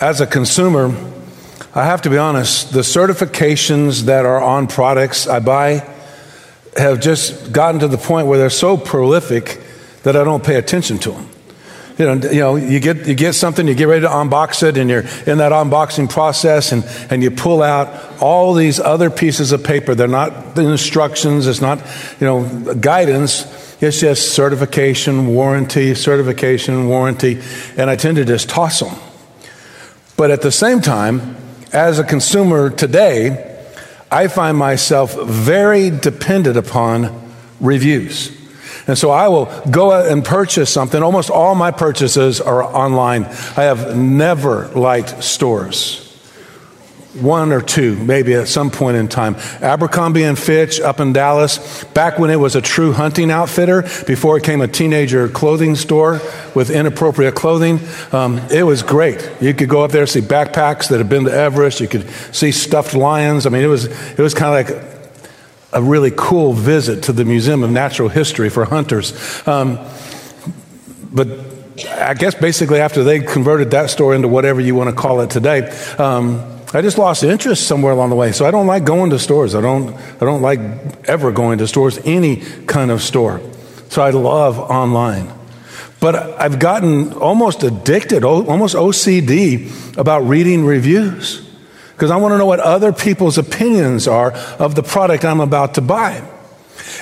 as 0.00 0.20
a 0.20 0.26
consumer, 0.26 0.94
I 1.74 1.84
have 1.84 2.02
to 2.02 2.10
be 2.10 2.16
honest, 2.16 2.72
the 2.72 2.80
certifications 2.80 4.02
that 4.02 4.24
are 4.24 4.42
on 4.42 4.66
products 4.66 5.26
I 5.26 5.40
buy 5.40 5.86
have 6.76 7.00
just 7.00 7.52
gotten 7.52 7.80
to 7.80 7.88
the 7.88 7.98
point 7.98 8.26
where 8.26 8.38
they're 8.38 8.50
so 8.50 8.76
prolific 8.76 9.60
that 10.02 10.16
I 10.16 10.24
don't 10.24 10.42
pay 10.42 10.56
attention 10.56 10.98
to 11.00 11.12
them. 11.12 11.28
You 11.98 12.06
know, 12.06 12.30
you 12.30 12.40
know, 12.40 12.56
you 12.56 12.80
get 12.80 13.06
you 13.06 13.14
get 13.14 13.34
something, 13.34 13.68
you 13.68 13.74
get 13.74 13.84
ready 13.84 14.00
to 14.00 14.08
unbox 14.08 14.62
it, 14.62 14.78
and 14.78 14.88
you're 14.88 15.02
in 15.26 15.36
that 15.38 15.52
unboxing 15.52 16.08
process, 16.08 16.72
and, 16.72 16.82
and 17.10 17.22
you 17.22 17.30
pull 17.30 17.62
out 17.62 18.22
all 18.22 18.54
these 18.54 18.80
other 18.80 19.10
pieces 19.10 19.52
of 19.52 19.62
paper. 19.62 19.94
They're 19.94 20.08
not 20.08 20.54
the 20.54 20.66
instructions, 20.66 21.46
it's 21.46 21.60
not 21.60 21.78
you 22.18 22.26
know 22.26 22.74
guidance. 22.74 23.44
It's 23.82 24.00
just 24.00 24.34
certification, 24.34 25.26
warranty, 25.28 25.94
certification, 25.94 26.88
warranty, 26.88 27.40
and 27.76 27.90
I 27.90 27.96
tend 27.96 28.16
to 28.16 28.24
just 28.24 28.48
toss 28.48 28.80
them. 28.80 28.94
But 30.20 30.30
at 30.30 30.42
the 30.42 30.52
same 30.52 30.82
time, 30.82 31.34
as 31.72 31.98
a 31.98 32.04
consumer 32.04 32.68
today, 32.68 33.58
I 34.10 34.28
find 34.28 34.54
myself 34.54 35.14
very 35.14 35.88
dependent 35.88 36.58
upon 36.58 37.32
reviews. 37.58 38.30
And 38.86 38.98
so 38.98 39.12
I 39.12 39.28
will 39.28 39.46
go 39.70 39.92
out 39.92 40.08
and 40.08 40.22
purchase 40.22 40.68
something. 40.68 41.02
Almost 41.02 41.30
all 41.30 41.54
my 41.54 41.70
purchases 41.70 42.38
are 42.38 42.62
online. 42.62 43.24
I 43.24 43.62
have 43.62 43.96
never 43.96 44.68
liked 44.74 45.24
stores 45.24 46.09
one 47.14 47.52
or 47.52 47.60
two, 47.60 47.96
maybe 47.96 48.34
at 48.34 48.46
some 48.46 48.70
point 48.70 48.96
in 48.96 49.08
time. 49.08 49.34
Abercrombie 49.60 50.22
and 50.22 50.38
Fitch 50.38 50.80
up 50.80 51.00
in 51.00 51.12
Dallas, 51.12 51.84
back 51.92 52.18
when 52.18 52.30
it 52.30 52.36
was 52.36 52.54
a 52.54 52.62
true 52.62 52.92
hunting 52.92 53.30
outfitter, 53.30 53.82
before 54.06 54.36
it 54.36 54.40
became 54.40 54.60
a 54.60 54.68
teenager 54.68 55.28
clothing 55.28 55.74
store 55.74 56.20
with 56.54 56.70
inappropriate 56.70 57.34
clothing. 57.34 57.80
Um, 58.12 58.38
it 58.52 58.62
was 58.62 58.82
great. 58.82 59.28
You 59.40 59.54
could 59.54 59.68
go 59.68 59.82
up 59.82 59.90
there 59.90 60.06
see 60.06 60.20
backpacks 60.20 60.88
that 60.88 60.98
had 60.98 61.08
been 61.08 61.24
to 61.24 61.32
Everest. 61.32 61.80
You 61.80 61.88
could 61.88 62.08
see 62.32 62.52
stuffed 62.52 62.94
lions. 62.94 63.46
I 63.46 63.50
mean, 63.50 63.62
it 63.62 63.68
was 63.68 63.86
it 63.86 64.18
was 64.18 64.34
kind 64.34 64.68
of 64.68 64.74
like 64.74 64.84
a 65.72 65.82
really 65.82 66.12
cool 66.16 66.52
visit 66.52 67.04
to 67.04 67.12
the 67.12 67.24
Museum 67.24 67.62
of 67.62 67.70
Natural 67.70 68.08
History 68.08 68.50
for 68.50 68.64
hunters. 68.64 69.12
Um, 69.46 69.78
but 71.12 71.28
I 71.88 72.14
guess 72.14 72.34
basically 72.34 72.80
after 72.80 73.04
they 73.04 73.20
converted 73.20 73.70
that 73.72 73.90
store 73.90 74.14
into 74.14 74.28
whatever 74.28 74.60
you 74.60 74.74
want 74.74 74.90
to 74.90 74.96
call 74.96 75.20
it 75.20 75.30
today. 75.30 75.70
Um, 75.98 76.59
I 76.72 76.82
just 76.82 76.98
lost 76.98 77.24
interest 77.24 77.66
somewhere 77.66 77.92
along 77.92 78.10
the 78.10 78.16
way. 78.16 78.32
So 78.32 78.46
I 78.46 78.50
don't 78.50 78.66
like 78.66 78.84
going 78.84 79.10
to 79.10 79.18
stores. 79.18 79.54
I 79.54 79.60
don't, 79.60 79.94
I 79.94 80.24
don't 80.24 80.42
like 80.42 80.60
ever 81.08 81.32
going 81.32 81.58
to 81.58 81.66
stores, 81.66 81.98
any 82.04 82.36
kind 82.66 82.90
of 82.90 83.02
store. 83.02 83.40
So 83.88 84.02
I 84.02 84.10
love 84.10 84.58
online. 84.58 85.32
But 85.98 86.14
I've 86.40 86.58
gotten 86.58 87.12
almost 87.12 87.62
addicted, 87.62 88.24
almost 88.24 88.74
OCD 88.74 89.98
about 89.98 90.20
reading 90.20 90.64
reviews 90.64 91.46
because 92.00 92.10
I 92.10 92.16
want 92.16 92.32
to 92.32 92.38
know 92.38 92.46
what 92.46 92.60
other 92.60 92.94
people's 92.94 93.36
opinions 93.36 94.08
are 94.08 94.32
of 94.32 94.74
the 94.74 94.82
product 94.82 95.24
I'm 95.24 95.40
about 95.40 95.74
to 95.74 95.82
buy. 95.82 96.26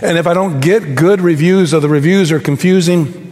And 0.02 0.18
if 0.18 0.26
I 0.26 0.34
don't 0.34 0.60
get 0.60 0.96
good 0.96 1.20
reviews 1.20 1.72
or 1.72 1.78
the 1.78 1.88
reviews 1.88 2.32
are 2.32 2.40
confusing, 2.40 3.27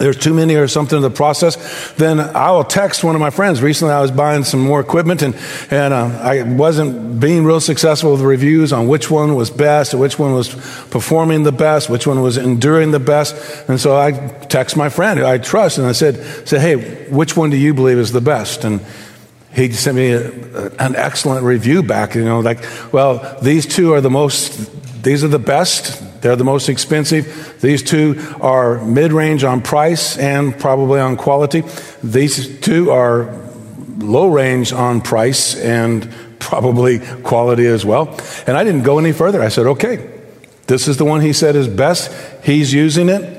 there's 0.00 0.16
too 0.16 0.32
many 0.32 0.54
or 0.54 0.66
something 0.66 0.96
in 0.96 1.02
the 1.02 1.10
process, 1.10 1.92
then 1.92 2.20
I 2.20 2.50
will 2.52 2.64
text 2.64 3.04
one 3.04 3.14
of 3.14 3.20
my 3.20 3.28
friends. 3.28 3.60
Recently, 3.60 3.92
I 3.92 4.00
was 4.00 4.10
buying 4.10 4.44
some 4.44 4.60
more 4.60 4.80
equipment 4.80 5.20
and, 5.20 5.36
and 5.70 5.92
uh, 5.92 6.06
I 6.22 6.42
wasn't 6.42 7.20
being 7.20 7.44
real 7.44 7.60
successful 7.60 8.12
with 8.12 8.22
reviews 8.22 8.72
on 8.72 8.88
which 8.88 9.10
one 9.10 9.34
was 9.34 9.50
best, 9.50 9.92
which 9.92 10.18
one 10.18 10.32
was 10.32 10.48
performing 10.88 11.42
the 11.42 11.52
best, 11.52 11.90
which 11.90 12.06
one 12.06 12.22
was 12.22 12.38
enduring 12.38 12.92
the 12.92 12.98
best. 12.98 13.68
And 13.68 13.78
so 13.78 13.94
I 13.94 14.12
text 14.48 14.74
my 14.74 14.88
friend 14.88 15.20
who 15.20 15.26
I 15.26 15.36
trust 15.36 15.76
and 15.76 15.86
I 15.86 15.92
said, 15.92 16.48
said 16.48 16.62
hey, 16.62 17.06
which 17.10 17.36
one 17.36 17.50
do 17.50 17.58
you 17.58 17.74
believe 17.74 17.98
is 17.98 18.10
the 18.10 18.22
best? 18.22 18.64
And 18.64 18.80
he 19.52 19.70
sent 19.72 19.96
me 19.96 20.12
a, 20.12 20.70
an 20.78 20.96
excellent 20.96 21.44
review 21.44 21.82
back, 21.82 22.14
you 22.14 22.24
know, 22.24 22.40
like, 22.40 22.64
well, 22.90 23.38
these 23.42 23.66
two 23.66 23.92
are 23.92 24.00
the 24.00 24.08
most, 24.08 25.02
these 25.02 25.22
are 25.22 25.28
the 25.28 25.38
best 25.38 26.02
they're 26.20 26.36
the 26.36 26.44
most 26.44 26.68
expensive. 26.68 27.58
These 27.60 27.82
two 27.82 28.36
are 28.40 28.84
mid 28.84 29.12
range 29.12 29.44
on 29.44 29.62
price 29.62 30.18
and 30.18 30.58
probably 30.58 31.00
on 31.00 31.16
quality. 31.16 31.62
These 32.02 32.60
two 32.60 32.90
are 32.90 33.34
low 33.98 34.28
range 34.28 34.72
on 34.72 35.00
price 35.00 35.54
and 35.56 36.12
probably 36.38 36.98
quality 37.22 37.66
as 37.66 37.84
well. 37.84 38.18
And 38.46 38.56
I 38.56 38.64
didn't 38.64 38.82
go 38.82 38.98
any 38.98 39.12
further. 39.12 39.42
I 39.42 39.48
said, 39.48 39.66
okay, 39.66 40.10
this 40.66 40.88
is 40.88 40.96
the 40.96 41.04
one 41.04 41.20
he 41.20 41.32
said 41.32 41.56
is 41.56 41.68
best. 41.68 42.12
He's 42.44 42.72
using 42.72 43.08
it. 43.08 43.38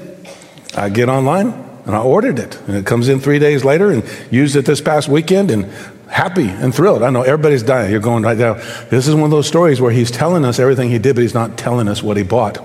I 0.76 0.90
get 0.90 1.10
online 1.10 1.48
and 1.86 1.96
I 1.96 2.02
ordered 2.02 2.40
it. 2.40 2.60
And 2.68 2.76
it 2.76 2.86
comes 2.86 3.10
in 3.10 3.20
three 3.20 3.40
days 3.40 3.66
later 3.66 3.92
and 3.92 4.04
used 4.30 4.56
it 4.56 4.66
this 4.66 4.82
past 4.82 5.10
weekend 5.10 5.52
and 5.52 5.72
happy 6.12 6.50
and 6.50 6.76
thrilled. 6.76 7.02
I 7.02 7.10
know 7.10 7.22
everybody's 7.22 7.64
dying. 7.64 7.90
You're 7.90 8.02
going 8.02 8.22
right 8.22 8.38
now. 8.38 8.56
This 8.90 9.08
is 9.08 9.16
one 9.16 9.24
of 9.24 9.32
those 9.32 9.48
stories 9.48 9.80
where 9.80 9.92
he's 9.92 10.12
telling 10.12 10.46
us 10.46 10.60
everything 10.60 10.90
he 10.90 11.00
did, 11.00 11.16
but 11.16 11.22
he's 11.22 11.34
not 11.34 11.58
telling 11.58 11.88
us 11.88 12.04
what 12.04 12.18
he 12.18 12.24
bought. 12.24 12.58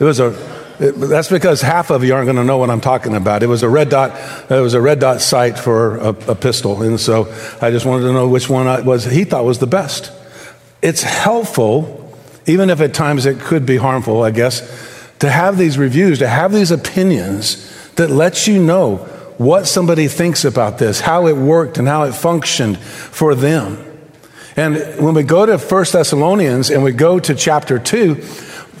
It 0.00 0.04
was 0.04 0.20
a. 0.20 0.54
It, 0.80 0.90
that's 0.92 1.30
because 1.30 1.62
half 1.62 1.90
of 1.90 2.02
you 2.02 2.12
aren't 2.14 2.26
going 2.26 2.36
to 2.36 2.42
know 2.42 2.58
what 2.58 2.68
I'm 2.68 2.80
talking 2.80 3.14
about. 3.14 3.44
It 3.44 3.46
was 3.46 3.62
a 3.62 3.68
red 3.68 3.88
dot. 3.90 4.10
It 4.50 4.60
was 4.60 4.74
a 4.74 4.80
red 4.80 4.98
dot 4.98 5.20
sight 5.20 5.56
for 5.56 5.96
a, 5.98 6.08
a 6.08 6.34
pistol, 6.34 6.82
and 6.82 6.98
so 6.98 7.32
I 7.62 7.70
just 7.70 7.86
wanted 7.86 8.06
to 8.06 8.12
know 8.12 8.28
which 8.28 8.50
one 8.50 8.66
I 8.66 8.80
was. 8.80 9.04
He 9.04 9.22
thought 9.22 9.44
was 9.44 9.60
the 9.60 9.68
best. 9.68 10.10
It's 10.82 11.02
helpful, 11.02 12.12
even 12.46 12.70
if 12.70 12.80
at 12.80 12.92
times 12.92 13.24
it 13.24 13.38
could 13.38 13.64
be 13.64 13.76
harmful. 13.76 14.24
I 14.24 14.32
guess 14.32 14.60
to 15.20 15.30
have 15.30 15.56
these 15.56 15.78
reviews, 15.78 16.18
to 16.18 16.28
have 16.28 16.52
these 16.52 16.72
opinions 16.72 17.70
that 17.92 18.10
lets 18.10 18.48
you 18.48 18.60
know 18.60 19.08
what 19.38 19.66
somebody 19.66 20.08
thinks 20.08 20.44
about 20.44 20.78
this, 20.78 21.00
how 21.00 21.26
it 21.26 21.36
worked 21.36 21.78
and 21.78 21.88
how 21.88 22.04
it 22.04 22.12
functioned 22.12 22.78
for 22.78 23.34
them. 23.34 23.84
And 24.56 24.76
when 25.02 25.14
we 25.14 25.24
go 25.24 25.44
to 25.46 25.58
1 25.58 25.84
Thessalonians 25.92 26.70
and 26.70 26.84
we 26.84 26.92
go 26.92 27.18
to 27.18 27.34
chapter 27.34 27.78
2, 27.78 28.14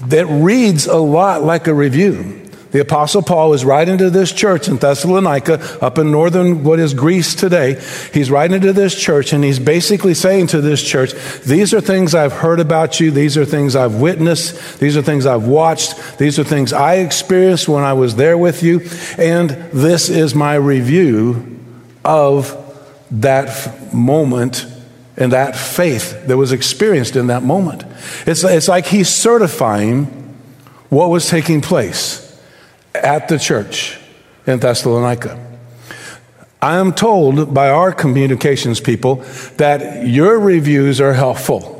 that 0.06 0.26
reads 0.26 0.86
a 0.86 0.96
lot 0.96 1.42
like 1.42 1.66
a 1.66 1.74
review. 1.74 2.43
The 2.74 2.80
Apostle 2.80 3.22
Paul 3.22 3.54
is 3.54 3.64
writing 3.64 3.98
to 3.98 4.10
this 4.10 4.32
church 4.32 4.66
in 4.66 4.78
Thessalonica, 4.78 5.78
up 5.80 5.96
in 5.96 6.10
northern, 6.10 6.64
what 6.64 6.80
is 6.80 6.92
Greece 6.92 7.36
today. 7.36 7.80
He's 8.12 8.32
writing 8.32 8.60
to 8.62 8.72
this 8.72 9.00
church 9.00 9.32
and 9.32 9.44
he's 9.44 9.60
basically 9.60 10.12
saying 10.12 10.48
to 10.48 10.60
this 10.60 10.82
church, 10.82 11.12
These 11.46 11.72
are 11.72 11.80
things 11.80 12.16
I've 12.16 12.32
heard 12.32 12.58
about 12.58 12.98
you. 12.98 13.12
These 13.12 13.36
are 13.36 13.44
things 13.44 13.76
I've 13.76 14.00
witnessed. 14.00 14.80
These 14.80 14.96
are 14.96 15.02
things 15.02 15.24
I've 15.24 15.46
watched. 15.46 16.18
These 16.18 16.40
are 16.40 16.42
things 16.42 16.72
I 16.72 16.94
experienced 16.94 17.68
when 17.68 17.84
I 17.84 17.92
was 17.92 18.16
there 18.16 18.36
with 18.36 18.64
you. 18.64 18.80
And 19.18 19.50
this 19.72 20.08
is 20.08 20.34
my 20.34 20.56
review 20.56 21.60
of 22.04 22.60
that 23.12 23.94
moment 23.94 24.66
and 25.16 25.30
that 25.30 25.54
faith 25.54 26.26
that 26.26 26.36
was 26.36 26.50
experienced 26.50 27.14
in 27.14 27.28
that 27.28 27.44
moment. 27.44 27.84
It's, 28.26 28.42
it's 28.42 28.66
like 28.66 28.86
he's 28.86 29.10
certifying 29.10 30.06
what 30.88 31.10
was 31.10 31.28
taking 31.28 31.60
place 31.60 32.23
at 32.94 33.28
the 33.28 33.38
church 33.38 33.98
in 34.46 34.60
Thessalonica. 34.60 35.38
I 36.62 36.76
am 36.76 36.94
told 36.94 37.52
by 37.52 37.68
our 37.68 37.92
communications 37.92 38.80
people 38.80 39.16
that 39.58 40.06
your 40.06 40.38
reviews 40.38 41.00
are 41.00 41.12
helpful 41.12 41.73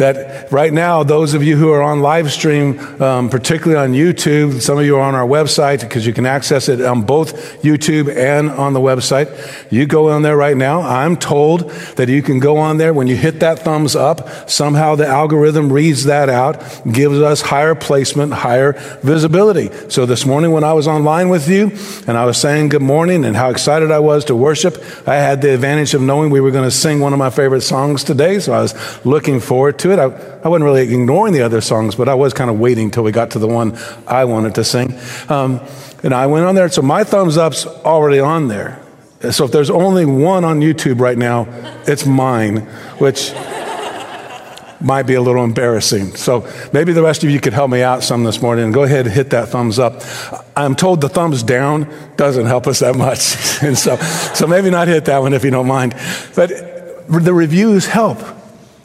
that 0.00 0.50
right 0.50 0.72
now, 0.72 1.02
those 1.02 1.34
of 1.34 1.42
you 1.42 1.56
who 1.56 1.70
are 1.70 1.82
on 1.82 2.00
live 2.00 2.32
stream, 2.32 2.78
um, 3.00 3.28
particularly 3.28 3.76
on 3.76 3.92
YouTube, 3.92 4.60
some 4.60 4.78
of 4.78 4.84
you 4.84 4.96
are 4.96 5.02
on 5.02 5.14
our 5.14 5.26
website 5.26 5.80
because 5.80 6.06
you 6.06 6.12
can 6.12 6.26
access 6.26 6.68
it 6.68 6.80
on 6.80 7.02
both 7.02 7.62
YouTube 7.62 8.14
and 8.14 8.50
on 8.50 8.72
the 8.72 8.80
website. 8.80 9.28
You 9.70 9.86
go 9.86 10.10
on 10.10 10.22
there 10.22 10.36
right 10.36 10.56
now. 10.56 10.80
I'm 10.80 11.16
told 11.16 11.70
that 11.96 12.08
you 12.08 12.22
can 12.22 12.40
go 12.40 12.56
on 12.56 12.78
there. 12.78 12.94
When 12.94 13.06
you 13.06 13.16
hit 13.16 13.40
that 13.40 13.60
thumbs 13.60 13.94
up, 13.94 14.50
somehow 14.50 14.96
the 14.96 15.06
algorithm 15.06 15.72
reads 15.72 16.04
that 16.04 16.28
out, 16.28 16.62
gives 16.90 17.20
us 17.20 17.42
higher 17.42 17.74
placement, 17.74 18.32
higher 18.32 18.72
visibility. 19.02 19.70
So 19.90 20.06
this 20.06 20.24
morning 20.24 20.52
when 20.52 20.64
I 20.64 20.72
was 20.72 20.88
online 20.88 21.28
with 21.28 21.48
you 21.48 21.72
and 22.06 22.16
I 22.16 22.24
was 22.24 22.38
saying 22.38 22.70
good 22.70 22.82
morning 22.82 23.24
and 23.24 23.36
how 23.36 23.50
excited 23.50 23.90
I 23.90 23.98
was 23.98 24.24
to 24.26 24.34
worship, 24.34 24.82
I 25.06 25.16
had 25.16 25.42
the 25.42 25.52
advantage 25.52 25.92
of 25.92 26.00
knowing 26.00 26.30
we 26.30 26.40
were 26.40 26.50
going 26.50 26.68
to 26.68 26.74
sing 26.74 27.00
one 27.00 27.12
of 27.12 27.18
my 27.18 27.30
favorite 27.30 27.60
songs 27.60 28.02
today. 28.02 28.40
So 28.40 28.54
I 28.54 28.62
was 28.62 29.04
looking 29.04 29.40
forward 29.40 29.78
to 29.80 29.89
it. 29.90 29.98
I, 29.98 30.04
I 30.44 30.48
wasn't 30.48 30.64
really 30.64 30.82
ignoring 30.82 31.32
the 31.32 31.42
other 31.42 31.60
songs, 31.60 31.94
but 31.94 32.08
I 32.08 32.14
was 32.14 32.32
kind 32.32 32.50
of 32.50 32.58
waiting 32.58 32.86
until 32.86 33.02
we 33.02 33.12
got 33.12 33.32
to 33.32 33.38
the 33.38 33.48
one 33.48 33.78
I 34.06 34.24
wanted 34.24 34.54
to 34.56 34.64
sing. 34.64 34.98
Um, 35.28 35.60
and 36.02 36.14
I 36.14 36.26
went 36.26 36.46
on 36.46 36.54
there. 36.54 36.68
So 36.68 36.82
my 36.82 37.04
thumbs 37.04 37.36
up's 37.36 37.66
already 37.66 38.20
on 38.20 38.48
there. 38.48 38.82
So 39.30 39.44
if 39.44 39.52
there's 39.52 39.70
only 39.70 40.06
one 40.06 40.44
on 40.44 40.60
YouTube 40.60 40.98
right 40.98 41.18
now, 41.18 41.46
it's 41.86 42.06
mine, 42.06 42.60
which 42.98 43.32
might 44.80 45.02
be 45.02 45.14
a 45.14 45.20
little 45.20 45.44
embarrassing. 45.44 46.16
So 46.16 46.48
maybe 46.72 46.92
the 46.92 47.02
rest 47.02 47.22
of 47.22 47.30
you 47.30 47.38
could 47.38 47.52
help 47.52 47.70
me 47.70 47.82
out 47.82 48.02
some 48.02 48.24
this 48.24 48.40
morning 48.40 48.72
go 48.72 48.84
ahead 48.84 49.06
and 49.06 49.14
hit 49.14 49.30
that 49.30 49.48
thumbs 49.48 49.78
up. 49.78 50.02
I'm 50.56 50.74
told 50.74 51.00
the 51.00 51.08
thumbs 51.08 51.42
down 51.42 51.92
doesn't 52.16 52.46
help 52.46 52.66
us 52.66 52.78
that 52.80 52.96
much. 52.96 53.62
and 53.62 53.76
so, 53.76 53.96
so 53.96 54.46
maybe 54.46 54.70
not 54.70 54.88
hit 54.88 55.04
that 55.04 55.18
one 55.18 55.34
if 55.34 55.44
you 55.44 55.50
don't 55.50 55.66
mind. 55.66 55.94
But 56.34 56.48
the 57.08 57.34
reviews 57.34 57.86
help. 57.86 58.18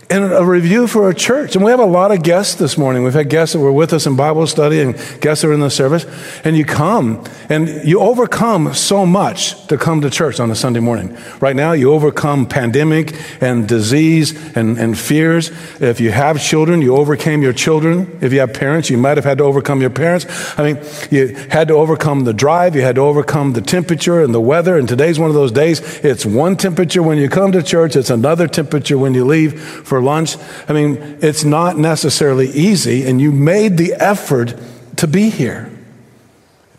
And 0.08 0.24
a 0.24 0.46
review 0.46 0.86
for 0.86 1.10
a 1.10 1.16
church. 1.16 1.56
And 1.56 1.66
we 1.66 1.72
have 1.72 1.80
a 1.80 1.86
lot 1.86 2.12
of 2.12 2.22
guests 2.22 2.56
this 2.56 2.78
morning. 2.78 3.04
We've 3.04 3.14
had 3.14 3.30
guests 3.30 3.54
that 3.54 3.60
were 3.60 3.72
with 3.72 3.92
us 3.92 4.06
in 4.06 4.16
Bible 4.16 4.46
study 4.46 4.80
and 4.80 4.94
guests 5.20 5.42
that 5.42 5.50
are 5.50 5.54
in 5.54 5.62
the 5.62 5.70
service. 5.70 6.06
And 6.44 6.56
you 6.56 6.64
come 6.64 7.24
and 7.50 7.84
you 7.84 8.00
overcome 8.00 8.76
so 8.76 9.06
much 9.06 9.66
to 9.68 9.78
come 9.78 10.02
to 10.02 10.12
church 10.12 10.40
on 10.40 10.52
a 10.52 10.56
Sunday 10.56 10.80
morning. 10.80 11.18
Right 11.40 11.56
now, 11.56 11.72
you 11.72 11.92
overcome 11.92 12.46
pandemic 12.46 13.16
and 13.42 13.68
disease 13.68 14.56
and, 14.56 14.78
and 14.78 14.98
fears. 14.98 15.50
If 15.82 16.00
you 16.00 16.12
have 16.12 16.40
children, 16.40 16.84
you 16.84 16.96
overcame 16.96 17.42
your 17.42 17.54
children. 17.54 18.20
If 18.22 18.32
you 18.32 18.42
have 18.42 18.54
parents, 18.54 18.92
you 18.92 19.00
might 19.00 19.18
have 19.18 19.26
had 19.26 19.40
to 19.40 19.44
overcome 19.44 19.82
your 19.82 19.90
parents. 19.90 20.28
I 20.58 20.74
mean, 20.74 20.84
you 21.10 21.36
had 21.50 21.68
to 21.70 21.74
overcome 21.74 22.26
the 22.26 22.34
drive. 22.34 22.76
You 22.76 22.84
had 22.84 22.96
to 22.96 23.02
overcome 23.02 23.54
the 23.54 23.62
temperature 23.62 24.22
and 24.22 24.36
the 24.36 24.42
weather. 24.42 24.78
And 24.78 24.88
today's 24.88 25.18
one 25.18 25.32
of 25.32 25.36
those 25.36 25.52
days. 25.52 25.80
It's 26.06 26.28
one 26.28 26.58
temperature 26.58 27.02
when 27.02 27.18
you 27.18 27.28
come 27.28 27.52
to 27.54 27.64
church. 27.64 27.96
It's 27.96 28.12
another 28.12 28.48
temperature 28.48 29.00
when 29.00 29.16
you 29.16 29.26
leave 29.26 29.60
for 29.96 30.02
lunch. 30.02 30.36
I 30.68 30.74
mean, 30.74 31.20
it's 31.22 31.46
not 31.46 31.78
necessarily 31.78 32.50
easy, 32.50 33.08
and 33.08 33.22
you 33.22 33.32
made 33.32 33.78
the 33.78 33.94
effort 33.94 34.54
to 34.98 35.08
be 35.08 35.30
here, 35.30 35.72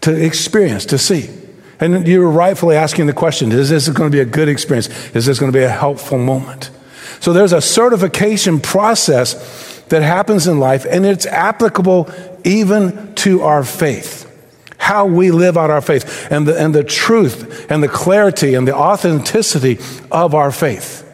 to 0.02 0.12
experience, 0.12 0.84
to 0.86 0.98
see. 0.98 1.30
And 1.80 2.06
you're 2.06 2.28
rightfully 2.28 2.76
asking 2.76 3.06
the 3.06 3.14
question 3.14 3.52
is 3.52 3.70
this 3.70 3.88
going 3.88 4.10
to 4.10 4.14
be 4.14 4.20
a 4.20 4.26
good 4.26 4.50
experience? 4.50 4.88
Is 5.14 5.24
this 5.24 5.38
going 5.38 5.50
to 5.50 5.58
be 5.58 5.64
a 5.64 5.70
helpful 5.70 6.18
moment? 6.18 6.70
So 7.20 7.32
there's 7.32 7.54
a 7.54 7.62
certification 7.62 8.60
process 8.60 9.82
that 9.88 10.02
happens 10.02 10.46
in 10.46 10.60
life, 10.60 10.84
and 10.84 11.06
it's 11.06 11.24
applicable 11.24 12.10
even 12.44 13.14
to 13.14 13.40
our 13.42 13.64
faith. 13.64 14.24
How 14.76 15.06
we 15.06 15.30
live 15.30 15.56
out 15.56 15.70
our 15.70 15.80
faith, 15.80 16.30
and 16.30 16.46
the, 16.46 16.60
and 16.60 16.74
the 16.74 16.84
truth, 16.84 17.70
and 17.70 17.82
the 17.82 17.88
clarity, 17.88 18.52
and 18.52 18.68
the 18.68 18.76
authenticity 18.76 19.78
of 20.12 20.34
our 20.34 20.52
faith. 20.52 21.05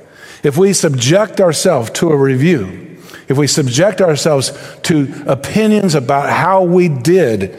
If 0.43 0.57
we 0.57 0.73
subject 0.73 1.41
ourselves 1.41 1.91
to 1.93 2.11
a 2.11 2.17
review, 2.17 2.99
if 3.29 3.39
we 3.39 3.47
subject 3.47 4.01
ourselves 4.01 4.53
to 4.85 5.25
opinions 5.27 5.95
about 5.95 6.31
how 6.31 6.65
we 6.65 6.89
did 6.89 7.57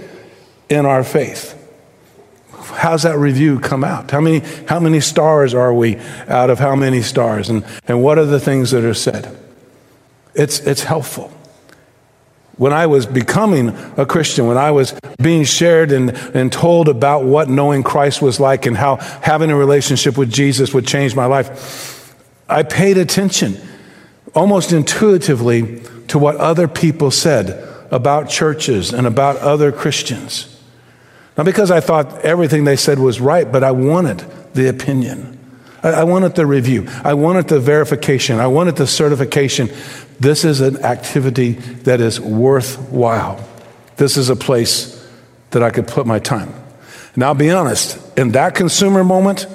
in 0.69 0.85
our 0.85 1.03
faith, 1.03 1.59
how's 2.75 3.03
that 3.03 3.18
review 3.18 3.59
come 3.59 3.83
out? 3.83 4.12
How 4.12 4.19
many, 4.19 4.39
how 4.68 4.80
many 4.80 5.00
stars 5.00 5.53
are 5.53 5.74
we 5.74 5.97
out 6.27 6.50
of 6.50 6.59
how 6.59 6.75
many 6.75 7.01
stars? 7.01 7.50
And, 7.50 7.65
and 7.88 8.03
what 8.03 8.19
are 8.19 8.25
the 8.25 8.39
things 8.39 8.71
that 8.71 8.83
are 8.83 8.94
said? 8.94 9.38
It's, 10.36 10.59
it's 10.59 10.83
helpful. 10.83 11.31
When 12.57 12.74
I 12.74 12.86
was 12.86 13.06
becoming 13.06 13.69
a 13.97 14.06
Christian, 14.06 14.45
when 14.45 14.57
I 14.57 14.71
was 14.71 14.94
being 15.21 15.44
shared 15.44 15.91
and, 15.91 16.12
and 16.36 16.51
told 16.51 16.88
about 16.88 17.24
what 17.24 17.50
knowing 17.50 17.81
Christ 17.81 18.21
was 18.21 18.39
like 18.39 18.65
and 18.65 18.77
how 18.77 18.97
having 18.97 19.50
a 19.50 19.56
relationship 19.56 20.18
with 20.18 20.31
Jesus 20.31 20.74
would 20.74 20.86
change 20.86 21.15
my 21.15 21.25
life, 21.25 22.02
I 22.47 22.63
paid 22.63 22.97
attention 22.97 23.57
almost 24.35 24.71
intuitively 24.71 25.81
to 26.07 26.19
what 26.19 26.35
other 26.37 26.67
people 26.67 27.11
said 27.11 27.69
about 27.91 28.29
churches 28.29 28.93
and 28.93 29.05
about 29.05 29.37
other 29.37 29.71
Christians. 29.71 30.49
Not 31.37 31.45
because 31.45 31.71
I 31.71 31.79
thought 31.79 32.21
everything 32.21 32.63
they 32.63 32.75
said 32.75 32.99
was 32.99 33.19
right, 33.19 33.49
but 33.51 33.63
I 33.63 33.71
wanted 33.71 34.19
the 34.53 34.67
opinion. 34.69 35.39
I, 35.81 36.03
wanted 36.05 36.35
the 36.35 36.45
review. 36.45 36.87
I 37.03 37.13
wanted 37.13 37.49
the 37.49 37.59
verification. 37.59 38.39
I 38.39 38.47
wanted 38.47 38.77
the 38.77 38.87
certification. 38.87 39.69
This 40.19 40.45
is 40.45 40.61
an 40.61 40.77
activity 40.77 41.53
that 41.83 41.99
is 41.99 42.21
worthwhile. 42.21 43.43
This 43.97 44.15
is 44.15 44.29
a 44.29 44.35
place 44.35 45.05
that 45.51 45.61
I 45.61 45.71
could 45.71 45.87
put 45.87 46.07
my 46.07 46.19
time. 46.19 46.53
Now, 47.15 47.27
I'll 47.27 47.35
be 47.35 47.51
honest, 47.51 47.99
in 48.17 48.31
that 48.31 48.55
consumer 48.55 49.03
moment, 49.03 49.45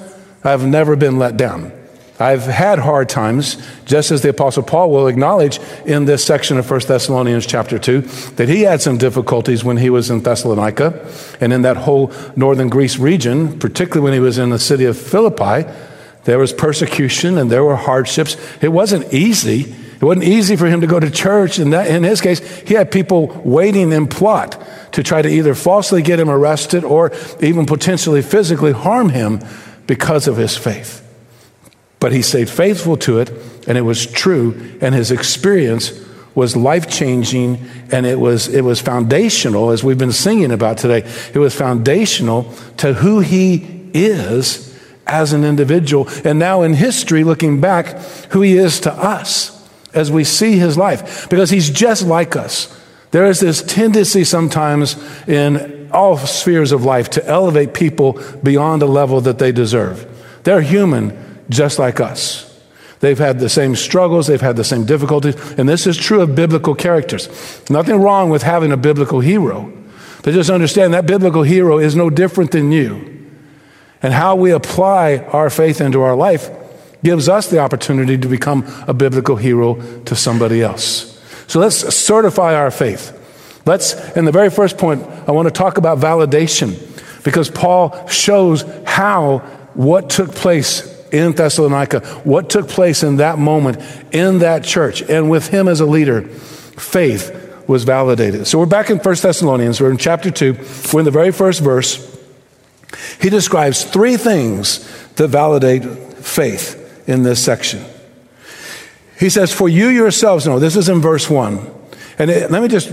I've 0.43 0.65
never 0.65 0.95
been 0.95 1.17
let 1.17 1.35
down. 1.35 1.73
I've 2.19 2.43
had 2.43 2.79
hard 2.79 3.07
times, 3.07 3.55
just 3.85 4.11
as 4.11 4.21
the 4.21 4.29
Apostle 4.29 4.63
Paul 4.63 4.91
will 4.91 5.07
acknowledge 5.07 5.57
in 5.85 6.03
this 6.03 6.23
section 6.23 6.57
of 6.57 6.69
1 6.69 6.81
Thessalonians 6.81 7.45
chapter 7.45 7.79
2, 7.79 8.01
that 8.35 8.49
he 8.49 8.63
had 8.63 8.81
some 8.81 8.97
difficulties 8.97 9.63
when 9.63 9.77
he 9.77 9.89
was 9.89 10.09
in 10.09 10.21
Thessalonica 10.21 11.07
and 11.39 11.53
in 11.53 11.61
that 11.61 11.77
whole 11.77 12.11
northern 12.35 12.67
Greece 12.67 12.97
region, 12.97 13.57
particularly 13.57 14.03
when 14.03 14.13
he 14.13 14.19
was 14.19 14.37
in 14.37 14.49
the 14.49 14.59
city 14.59 14.83
of 14.83 14.97
Philippi. 14.97 15.69
There 16.25 16.37
was 16.37 16.51
persecution 16.51 17.37
and 17.37 17.49
there 17.49 17.63
were 17.63 17.77
hardships. 17.77 18.35
It 18.61 18.73
wasn't 18.73 19.13
easy. 19.13 19.73
It 19.95 20.03
wasn't 20.03 20.25
easy 20.25 20.57
for 20.57 20.67
him 20.67 20.81
to 20.81 20.87
go 20.87 20.99
to 20.99 21.09
church. 21.09 21.57
And 21.57 21.71
that, 21.71 21.87
in 21.87 22.03
his 22.03 22.19
case, 22.19 22.39
he 22.61 22.73
had 22.73 22.91
people 22.91 23.27
waiting 23.45 23.93
in 23.93 24.07
plot 24.07 24.61
to 24.91 25.03
try 25.03 25.21
to 25.21 25.29
either 25.29 25.55
falsely 25.55 26.01
get 26.01 26.19
him 26.19 26.29
arrested 26.29 26.83
or 26.83 27.13
even 27.39 27.65
potentially 27.65 28.21
physically 28.21 28.73
harm 28.73 29.07
him 29.07 29.39
because 29.87 30.27
of 30.27 30.35
his 30.35 30.57
faith. 30.57 31.05
But 31.99 32.11
he 32.11 32.21
stayed 32.21 32.49
faithful 32.49 32.97
to 32.97 33.19
it, 33.19 33.29
and 33.67 33.77
it 33.77 33.81
was 33.81 34.05
true, 34.05 34.77
and 34.81 34.95
his 34.95 35.11
experience 35.11 35.91
was 36.35 36.55
life 36.55 36.89
changing, 36.89 37.57
and 37.91 38.05
it 38.05 38.19
was, 38.19 38.47
it 38.47 38.61
was 38.61 38.79
foundational, 38.79 39.71
as 39.71 39.83
we've 39.83 39.97
been 39.97 40.11
singing 40.11 40.51
about 40.51 40.77
today. 40.77 40.99
It 41.33 41.39
was 41.39 41.53
foundational 41.53 42.53
to 42.77 42.93
who 42.93 43.19
he 43.19 43.89
is 43.93 44.65
as 45.05 45.33
an 45.33 45.43
individual, 45.43 46.07
and 46.23 46.39
now 46.39 46.61
in 46.61 46.73
history, 46.73 47.23
looking 47.23 47.59
back, 47.59 47.99
who 48.29 48.41
he 48.41 48.57
is 48.57 48.79
to 48.81 48.93
us 48.93 49.55
as 49.93 50.11
we 50.11 50.23
see 50.23 50.57
his 50.57 50.77
life, 50.77 51.27
because 51.29 51.49
he's 51.49 51.69
just 51.69 52.05
like 52.05 52.35
us. 52.35 52.73
There 53.11 53.25
is 53.25 53.39
this 53.39 53.63
tendency 53.63 54.23
sometimes 54.23 54.95
in 55.27 55.89
all 55.91 56.17
spheres 56.17 56.71
of 56.71 56.85
life 56.85 57.09
to 57.11 57.25
elevate 57.25 57.73
people 57.73 58.21
beyond 58.43 58.83
a 58.83 58.85
level 58.85 59.19
that 59.21 59.39
they 59.39 59.51
deserve. 59.51 60.05
They're 60.43 60.61
human 60.61 61.17
just 61.49 61.79
like 61.79 61.99
us. 61.99 62.45
They've 62.99 63.17
had 63.17 63.39
the 63.39 63.49
same 63.49 63.75
struggles, 63.75 64.27
they've 64.27 64.41
had 64.41 64.57
the 64.57 64.63
same 64.63 64.85
difficulties, 64.85 65.35
and 65.57 65.69
this 65.69 65.87
is 65.87 65.97
true 65.97 66.21
of 66.21 66.35
biblical 66.35 66.75
characters. 66.75 67.29
Nothing 67.69 68.01
wrong 68.01 68.29
with 68.29 68.43
having 68.43 68.71
a 68.71 68.77
biblical 68.77 69.21
hero, 69.21 69.71
but 70.21 70.33
just 70.33 70.49
understand 70.49 70.93
that 70.93 71.05
biblical 71.05 71.43
hero 71.43 71.79
is 71.79 71.95
no 71.95 72.09
different 72.09 72.51
than 72.51 72.71
you. 72.71 73.27
And 74.01 74.13
how 74.13 74.35
we 74.35 74.51
apply 74.51 75.17
our 75.17 75.49
faith 75.49 75.81
into 75.81 76.01
our 76.01 76.15
life 76.15 76.49
gives 77.03 77.29
us 77.29 77.49
the 77.49 77.59
opportunity 77.59 78.17
to 78.17 78.27
become 78.27 78.65
a 78.87 78.93
biblical 78.93 79.37
hero 79.37 79.75
to 80.03 80.15
somebody 80.15 80.61
else. 80.61 81.17
So 81.47 81.59
let's 81.59 81.77
certify 81.95 82.53
our 82.55 82.71
faith. 82.71 83.15
Let's, 83.65 83.93
in 84.15 84.25
the 84.25 84.31
very 84.31 84.49
first 84.49 84.77
point, 84.77 85.03
I 85.27 85.31
want 85.31 85.47
to 85.47 85.53
talk 85.53 85.77
about 85.77 85.99
validation 85.99 86.75
because 87.23 87.49
Paul 87.49 88.07
shows 88.07 88.63
how 88.85 89.39
what 89.73 90.09
took 90.09 90.33
place 90.33 90.98
in 91.11 91.33
Thessalonica, 91.33 92.01
what 92.23 92.49
took 92.49 92.67
place 92.67 93.03
in 93.03 93.17
that 93.17 93.39
moment 93.39 93.81
in 94.11 94.39
that 94.39 94.63
church, 94.63 95.01
and 95.01 95.29
with 95.29 95.47
him 95.47 95.67
as 95.67 95.79
a 95.79 95.85
leader, 95.85 96.21
faith 96.23 97.35
was 97.67 97.83
validated. 97.83 98.47
So 98.47 98.59
we're 98.59 98.65
back 98.65 98.89
in 98.89 98.97
1 98.97 99.15
Thessalonians, 99.21 99.79
we're 99.79 99.91
in 99.91 99.97
chapter 99.97 100.31
2, 100.31 100.57
we're 100.93 101.01
in 101.01 101.05
the 101.05 101.11
very 101.11 101.31
first 101.31 101.61
verse. 101.61 102.05
He 103.21 103.29
describes 103.29 103.83
three 103.83 104.17
things 104.17 104.79
that 105.15 105.27
validate 105.27 105.83
faith 105.85 107.07
in 107.07 107.23
this 107.23 107.43
section. 107.43 107.83
He 109.19 109.29
says, 109.29 109.53
For 109.53 109.67
you 109.69 109.87
yourselves 109.87 110.45
know, 110.45 110.59
this 110.59 110.75
is 110.75 110.89
in 110.89 111.01
verse 111.01 111.29
1. 111.29 111.75
And 112.17 112.31
it, 112.31 112.51
let 112.51 112.61
me 112.61 112.67
just 112.67 112.89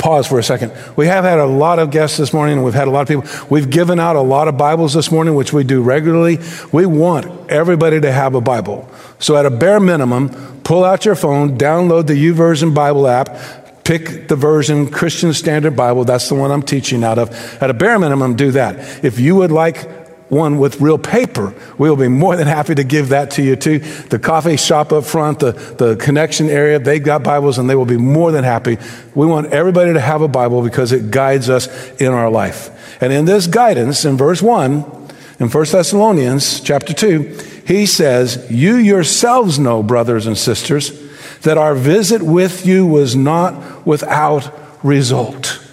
pause 0.00 0.26
for 0.26 0.38
a 0.38 0.42
second. 0.42 0.72
We 0.96 1.06
have 1.06 1.24
had 1.24 1.38
a 1.38 1.46
lot 1.46 1.78
of 1.78 1.90
guests 1.90 2.16
this 2.16 2.32
morning, 2.32 2.56
and 2.56 2.64
we've 2.64 2.74
had 2.74 2.88
a 2.88 2.90
lot 2.90 3.02
of 3.02 3.08
people. 3.08 3.46
We've 3.48 3.70
given 3.70 4.00
out 4.00 4.16
a 4.16 4.20
lot 4.20 4.48
of 4.48 4.56
Bibles 4.56 4.94
this 4.94 5.12
morning, 5.12 5.34
which 5.34 5.52
we 5.52 5.62
do 5.62 5.82
regularly. 5.82 6.38
We 6.72 6.86
want 6.86 7.50
everybody 7.50 8.00
to 8.00 8.10
have 8.10 8.34
a 8.34 8.40
Bible. 8.40 8.90
So, 9.18 9.36
at 9.36 9.46
a 9.46 9.50
bare 9.50 9.78
minimum, 9.78 10.30
pull 10.64 10.84
out 10.84 11.04
your 11.04 11.14
phone, 11.14 11.58
download 11.58 12.06
the 12.06 12.14
YouVersion 12.14 12.74
Bible 12.74 13.06
app, 13.06 13.84
pick 13.84 14.28
the 14.28 14.36
version 14.36 14.90
Christian 14.90 15.32
Standard 15.34 15.76
Bible. 15.76 16.04
That's 16.04 16.28
the 16.28 16.34
one 16.34 16.50
I'm 16.50 16.62
teaching 16.62 17.04
out 17.04 17.18
of. 17.18 17.30
At 17.62 17.70
a 17.70 17.74
bare 17.74 17.98
minimum, 17.98 18.36
do 18.36 18.52
that. 18.52 19.04
If 19.04 19.20
you 19.20 19.36
would 19.36 19.52
like 19.52 19.99
one 20.30 20.58
with 20.58 20.80
real 20.80 20.98
paper, 20.98 21.54
we'll 21.76 21.96
be 21.96 22.08
more 22.08 22.36
than 22.36 22.46
happy 22.46 22.74
to 22.74 22.84
give 22.84 23.10
that 23.10 23.32
to 23.32 23.42
you 23.42 23.56
too. 23.56 23.80
The 23.80 24.18
coffee 24.18 24.56
shop 24.56 24.92
up 24.92 25.04
front, 25.04 25.40
the, 25.40 25.52
the 25.52 25.96
connection 25.96 26.48
area, 26.48 26.78
they've 26.78 27.02
got 27.02 27.22
Bibles 27.22 27.58
and 27.58 27.68
they 27.68 27.74
will 27.74 27.84
be 27.84 27.96
more 27.96 28.32
than 28.32 28.44
happy. 28.44 28.78
We 29.14 29.26
want 29.26 29.52
everybody 29.52 29.92
to 29.92 30.00
have 30.00 30.22
a 30.22 30.28
Bible 30.28 30.62
because 30.62 30.92
it 30.92 31.10
guides 31.10 31.50
us 31.50 31.68
in 32.00 32.08
our 32.08 32.30
life. 32.30 32.70
And 33.02 33.12
in 33.12 33.24
this 33.24 33.46
guidance, 33.46 34.04
in 34.04 34.16
verse 34.16 34.40
1, 34.40 35.00
in 35.40 35.48
1 35.48 35.64
Thessalonians 35.72 36.60
chapter 36.60 36.92
2, 36.92 37.62
he 37.66 37.86
says, 37.86 38.46
You 38.50 38.76
yourselves 38.76 39.58
know, 39.58 39.82
brothers 39.82 40.26
and 40.26 40.38
sisters, 40.38 40.92
that 41.40 41.58
our 41.58 41.74
visit 41.74 42.22
with 42.22 42.66
you 42.66 42.86
was 42.86 43.16
not 43.16 43.86
without 43.86 44.52
result. 44.84 45.66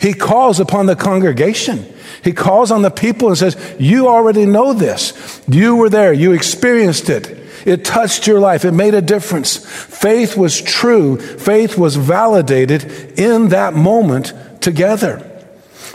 He 0.00 0.12
calls 0.12 0.60
upon 0.60 0.86
the 0.86 0.94
congregation 0.94 1.86
he 2.22 2.32
calls 2.32 2.70
on 2.70 2.82
the 2.82 2.90
people 2.90 3.28
and 3.28 3.38
says, 3.38 3.56
You 3.78 4.08
already 4.08 4.46
know 4.46 4.72
this. 4.72 5.42
You 5.48 5.76
were 5.76 5.88
there. 5.88 6.12
You 6.12 6.32
experienced 6.32 7.08
it. 7.08 7.36
It 7.66 7.84
touched 7.84 8.26
your 8.26 8.40
life. 8.40 8.64
It 8.64 8.72
made 8.72 8.94
a 8.94 9.02
difference. 9.02 9.56
Faith 9.56 10.36
was 10.36 10.60
true. 10.60 11.18
Faith 11.18 11.76
was 11.76 11.96
validated 11.96 13.18
in 13.18 13.48
that 13.48 13.74
moment 13.74 14.32
together. 14.62 15.24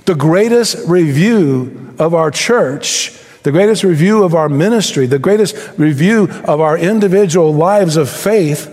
The 0.06 0.16
greatest 0.16 0.88
review 0.88 1.96
of 1.98 2.14
our 2.14 2.32
church, 2.32 3.18
the 3.44 3.52
greatest 3.52 3.84
review 3.84 4.24
of 4.24 4.36
our 4.36 4.50
ministry, 4.50 5.06
the 5.06 5.20
greatest 5.20 5.56
review 5.78 6.30
of 6.46 6.60
our 6.62 6.78
individual 6.78 7.54
lives 7.54 7.98
of 7.98 8.10
faith 8.10 8.70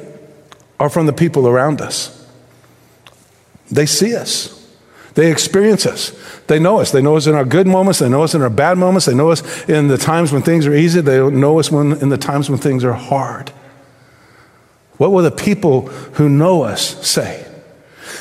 are 0.79 0.91
from 0.91 1.07
the 1.07 1.13
people 1.13 1.47
around 1.47 1.81
us. 1.81 2.17
They 3.71 3.87
see 3.87 4.17
us. 4.17 4.60
They 5.15 5.31
experience 5.31 5.87
us. 5.87 6.11
They 6.47 6.59
know 6.59 6.81
us. 6.81 6.93
They 6.93 7.03
know 7.03 7.17
us 7.17 7.27
in 7.27 7.35
our 7.35 7.45
good 7.45 7.67
moments. 7.67 7.99
They 7.99 8.09
know 8.09 8.23
us 8.23 8.35
in 8.35 8.43
our 8.43 8.51
bad 8.51 8.79
moments. 8.79 9.07
They 9.07 9.15
know 9.15 9.31
us 9.31 9.69
in 9.69 9.89
the 9.89 9.99
times 9.99 10.33
when 10.33 10.43
things 10.43 10.67
are 10.67 10.75
easy. 10.75 11.01
They 11.01 11.19
know 11.29 11.59
us 11.59 11.71
when, 11.71 11.93
in 11.95 12.09
the 12.09 12.19
times 12.19 12.49
when 12.49 12.59
things 12.59 12.85
are 12.85 12.93
hard. 12.93 13.51
What 14.97 15.13
will 15.13 15.23
the 15.23 15.31
people 15.31 15.89
who 15.89 16.29
know 16.29 16.63
us 16.63 17.07
say? 17.07 17.47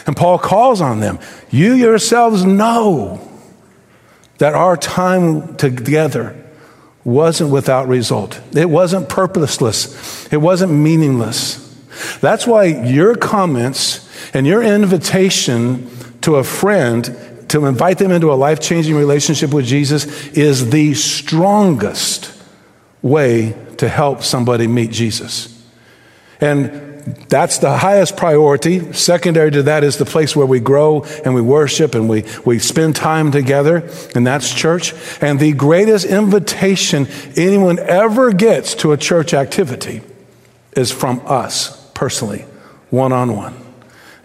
And 0.08 0.16
Paul 0.16 0.40
calls 0.40 0.82
on 0.82 1.00
them. 1.00 1.20
You 1.50 1.74
yourselves 1.74 2.44
know 2.46 3.28
that 4.38 4.54
our 4.54 4.78
time 4.78 5.56
together 5.58 6.36
wasn't 7.04 7.52
without 7.52 7.88
result. 7.88 8.40
It 8.56 8.70
wasn't 8.70 9.10
purposeless. 9.10 10.32
It 10.32 10.38
wasn't 10.38 10.72
meaningless. 10.72 11.66
That's 12.22 12.48
why 12.48 12.66
your 12.66 13.16
comments 13.16 14.08
and 14.34 14.48
your 14.48 14.64
invitation 14.64 15.90
to 16.22 16.36
a 16.36 16.44
friend 16.44 17.06
to 17.50 17.66
invite 17.66 17.98
them 17.98 18.12
into 18.12 18.32
a 18.32 18.36
life 18.36 18.60
changing 18.60 18.96
relationship 18.96 19.54
with 19.54 19.66
Jesus 19.66 20.28
is 20.30 20.70
the 20.70 20.94
strongest 20.94 22.32
way 23.02 23.56
to 23.78 23.90
help 23.90 24.24
somebody 24.24 24.68
meet 24.68 24.92
Jesus. 24.92 25.56
And 26.40 26.90
that's 27.28 27.58
the 27.58 27.78
highest 27.78 28.18
priority. 28.18 28.94
Secondary 28.94 29.52
to 29.52 29.64
that 29.64 29.84
is 29.84 29.98
the 29.98 30.06
place 30.06 30.36
where 30.36 30.46
we 30.46 30.60
grow 30.60 31.04
and 31.26 31.34
we 31.34 31.42
worship 31.42 31.96
and 31.96 32.08
we, 32.08 32.24
we 32.46 32.60
spend 32.60 32.96
time 32.96 33.32
together, 33.32 33.90
and 34.16 34.28
that's 34.28 34.54
church. 34.54 34.94
And 35.22 35.40
the 35.40 35.54
greatest 35.54 36.06
invitation 36.06 37.08
anyone 37.36 37.80
ever 37.80 38.32
gets 38.32 38.76
to 38.76 38.92
a 38.92 38.98
church 38.98 39.34
activity 39.34 40.02
is 40.74 40.92
from 40.92 41.22
us 41.26 41.90
personally, 41.94 42.46
one 42.90 43.12
on 43.12 43.36
one. 43.36 43.69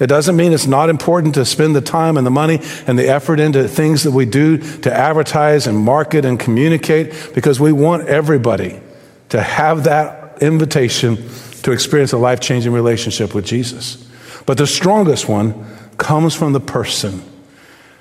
It 0.00 0.08
doesn't 0.08 0.36
mean 0.36 0.52
it's 0.52 0.66
not 0.66 0.90
important 0.90 1.34
to 1.36 1.44
spend 1.44 1.76
the 1.76 1.80
time 1.80 2.16
and 2.16 2.26
the 2.26 2.30
money 2.30 2.60
and 2.86 2.98
the 2.98 3.08
effort 3.08 3.38
into 3.38 3.68
things 3.68 4.02
that 4.02 4.10
we 4.10 4.26
do 4.26 4.58
to 4.80 4.92
advertise 4.92 5.66
and 5.66 5.78
market 5.78 6.24
and 6.24 6.38
communicate 6.38 7.32
because 7.34 7.60
we 7.60 7.72
want 7.72 8.08
everybody 8.08 8.80
to 9.28 9.40
have 9.40 9.84
that 9.84 10.42
invitation 10.42 11.16
to 11.62 11.70
experience 11.70 12.12
a 12.12 12.18
life 12.18 12.40
changing 12.40 12.72
relationship 12.72 13.34
with 13.34 13.44
Jesus. 13.44 14.08
But 14.46 14.58
the 14.58 14.66
strongest 14.66 15.28
one 15.28 15.64
comes 15.96 16.34
from 16.34 16.52
the 16.52 16.60
person 16.60 17.22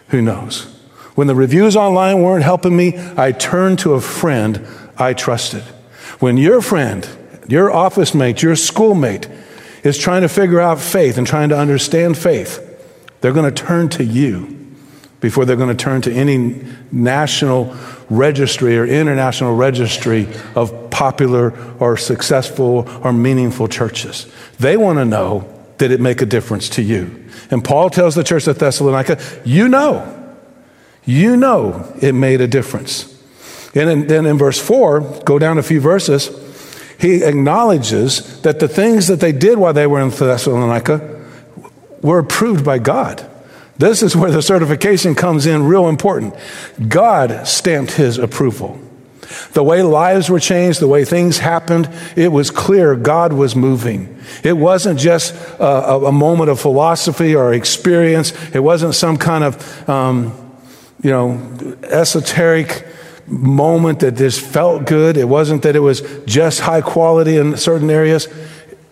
who 0.08 0.22
knows. 0.22 0.64
When 1.16 1.28
the 1.28 1.36
reviews 1.36 1.76
online 1.76 2.24
weren't 2.24 2.44
helping 2.44 2.76
me, 2.76 2.94
I 3.16 3.32
turned 3.32 3.80
to 3.80 3.94
a 3.94 4.02
friend 4.02 4.66
I 4.98 5.14
trusted. 5.14 5.62
When 6.20 6.38
your 6.38 6.62
friend, 6.62 7.08
your 7.48 7.72
office 7.72 8.14
mate, 8.16 8.42
your 8.42 8.56
schoolmate 8.56 9.28
is 9.84 9.98
trying 9.98 10.22
to 10.22 10.30
figure 10.30 10.60
out 10.60 10.80
faith 10.80 11.18
and 11.18 11.28
trying 11.28 11.50
to 11.50 11.58
understand 11.58 12.18
faith, 12.18 12.60
they're 13.22 13.34
going 13.34 13.54
to 13.54 13.64
turn 13.64 13.90
to 13.90 14.04
you 14.04 14.60
before 15.20 15.46
they're 15.46 15.56
going 15.56 15.76
to 15.76 15.84
turn 15.84 16.02
to 16.02 16.12
any 16.12 16.62
national 16.92 17.74
registry 18.10 18.78
or 18.78 18.86
international 18.86 19.56
registry 19.56 20.28
of 20.56 20.90
popular 20.90 21.54
or 21.80 21.96
successful 21.96 22.88
or 23.04 23.14
meaningful 23.14 23.68
churches. 23.68 24.30
They 24.60 24.76
want 24.76 25.00
to 25.00 25.06
know 25.06 25.50
did 25.78 25.92
it 25.92 26.00
make 26.00 26.22
a 26.22 26.26
difference 26.26 26.70
to 26.70 26.82
you? 26.82 27.26
And 27.50 27.64
Paul 27.64 27.90
tells 27.90 28.16
the 28.16 28.24
church 28.24 28.48
at 28.48 28.58
Thessalonica, 28.58 29.20
you 29.44 29.68
know, 29.68 30.36
you 31.04 31.36
know 31.36 31.92
it 32.02 32.14
made 32.14 32.42
a 32.42 32.48
difference. 32.48 33.10
And 33.76 34.10
then 34.10 34.26
in 34.26 34.38
verse 34.38 34.60
4, 34.60 35.22
go 35.26 35.40
down 35.40 35.58
a 35.58 35.64
few 35.64 35.82
verses, 35.82 36.28
he 37.00 37.24
acknowledges 37.24 38.42
that 38.42 38.60
the 38.60 38.68
things 38.68 39.08
that 39.08 39.20
they 39.20 39.32
did 39.32 39.58
while 39.58 39.74
they 39.74 39.88
were 39.88 40.02
in 40.02 40.10
Thessalonica 40.10 41.22
were 42.02 42.20
approved 42.20 42.64
by 42.64 42.80
God. 42.80 43.30
This 43.78 44.04
is 44.04 44.16
where 44.16 44.32
the 44.32 44.42
certification 44.42 45.16
comes 45.16 45.46
in 45.46 45.64
real 45.64 45.90
important. 45.90 46.36
God 46.88 47.48
stamped 47.48 47.94
his 47.94 48.18
approval. 48.18 48.80
The 49.54 49.64
way 49.64 49.82
lives 49.82 50.30
were 50.30 50.40
changed, 50.40 50.80
the 50.80 50.88
way 50.88 51.06
things 51.06 51.40
happened, 51.40 51.90
it 52.16 52.32
was 52.32 52.52
clear 52.52 52.96
God 52.96 53.34
was 53.34 53.56
moving. 53.56 54.20
It 54.44 54.54
wasn't 54.54 55.00
just 55.00 55.34
a, 55.60 55.96
a 56.06 56.12
moment 56.12 56.50
of 56.50 56.60
philosophy 56.60 57.36
or 57.36 57.54
experience. 57.54 58.34
It 58.54 58.60
wasn't 58.60 58.96
some 58.96 59.18
kind 59.18 59.44
of, 59.44 59.90
um, 59.90 60.56
you 61.02 61.10
know, 61.10 61.78
esoteric 61.84 62.86
moment 63.34 64.00
that 64.00 64.16
this 64.16 64.40
felt 64.40 64.86
good. 64.86 65.18
It 65.18 65.28
wasn't 65.28 65.64
that 65.64 65.76
it 65.76 65.80
was 65.80 66.02
just 66.26 66.62
high 66.62 66.82
quality 66.82 67.38
in 67.38 67.58
certain 67.58 67.90
areas. 67.90 68.28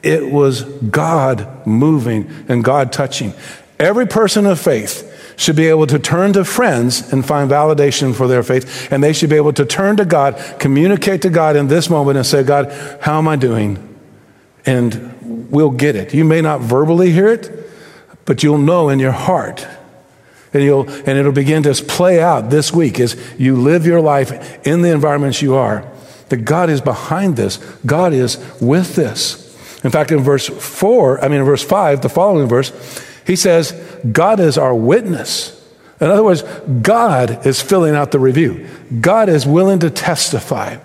It 0.03 0.31
was 0.31 0.63
God 0.63 1.65
moving 1.67 2.29
and 2.47 2.63
God 2.63 2.91
touching. 2.91 3.33
Every 3.79 4.07
person 4.07 4.45
of 4.45 4.59
faith 4.59 5.07
should 5.37 5.55
be 5.55 5.67
able 5.67 5.87
to 5.87 5.97
turn 5.97 6.33
to 6.33 6.45
friends 6.45 7.11
and 7.13 7.25
find 7.25 7.49
validation 7.49 8.13
for 8.13 8.27
their 8.27 8.43
faith. 8.43 8.91
And 8.91 9.03
they 9.03 9.13
should 9.13 9.29
be 9.29 9.35
able 9.35 9.53
to 9.53 9.65
turn 9.65 9.97
to 9.97 10.05
God, 10.05 10.35
communicate 10.59 11.21
to 11.23 11.29
God 11.29 11.55
in 11.55 11.67
this 11.67 11.89
moment 11.89 12.17
and 12.17 12.25
say, 12.25 12.43
God, 12.43 12.71
how 13.01 13.17
am 13.17 13.27
I 13.27 13.35
doing? 13.35 13.97
And 14.65 15.49
we'll 15.49 15.71
get 15.71 15.95
it. 15.95 16.13
You 16.13 16.25
may 16.25 16.41
not 16.41 16.61
verbally 16.61 17.11
hear 17.11 17.27
it, 17.27 17.69
but 18.25 18.43
you'll 18.43 18.59
know 18.59 18.89
in 18.89 18.99
your 18.99 19.11
heart 19.11 19.67
and, 20.53 20.63
you'll, 20.63 20.89
and 20.89 21.17
it'll 21.17 21.31
begin 21.31 21.63
to 21.63 21.73
play 21.73 22.21
out 22.21 22.49
this 22.49 22.73
week 22.73 22.99
as 22.99 23.15
you 23.37 23.55
live 23.55 23.85
your 23.85 24.01
life 24.01 24.65
in 24.65 24.81
the 24.81 24.91
environments 24.91 25.41
you 25.41 25.55
are. 25.55 25.89
That 26.29 26.45
God 26.45 26.69
is 26.69 26.81
behind 26.81 27.35
this, 27.35 27.57
God 27.85 28.13
is 28.13 28.37
with 28.61 28.95
this. 28.95 29.47
In 29.83 29.89
fact, 29.89 30.11
in 30.11 30.19
verse 30.19 30.47
4, 30.47 31.23
I 31.23 31.27
mean, 31.27 31.39
in 31.39 31.45
verse 31.45 31.63
5, 31.63 32.01
the 32.01 32.09
following 32.09 32.47
verse, 32.47 32.71
he 33.25 33.35
says, 33.35 33.71
God 34.11 34.39
is 34.39 34.57
our 34.57 34.75
witness. 34.75 35.57
In 35.99 36.07
other 36.07 36.23
words, 36.23 36.43
God 36.81 37.45
is 37.45 37.61
filling 37.61 37.95
out 37.95 38.11
the 38.11 38.19
review. 38.19 38.67
God 38.99 39.29
is 39.29 39.45
willing 39.45 39.79
to 39.79 39.89
testify 39.89 40.77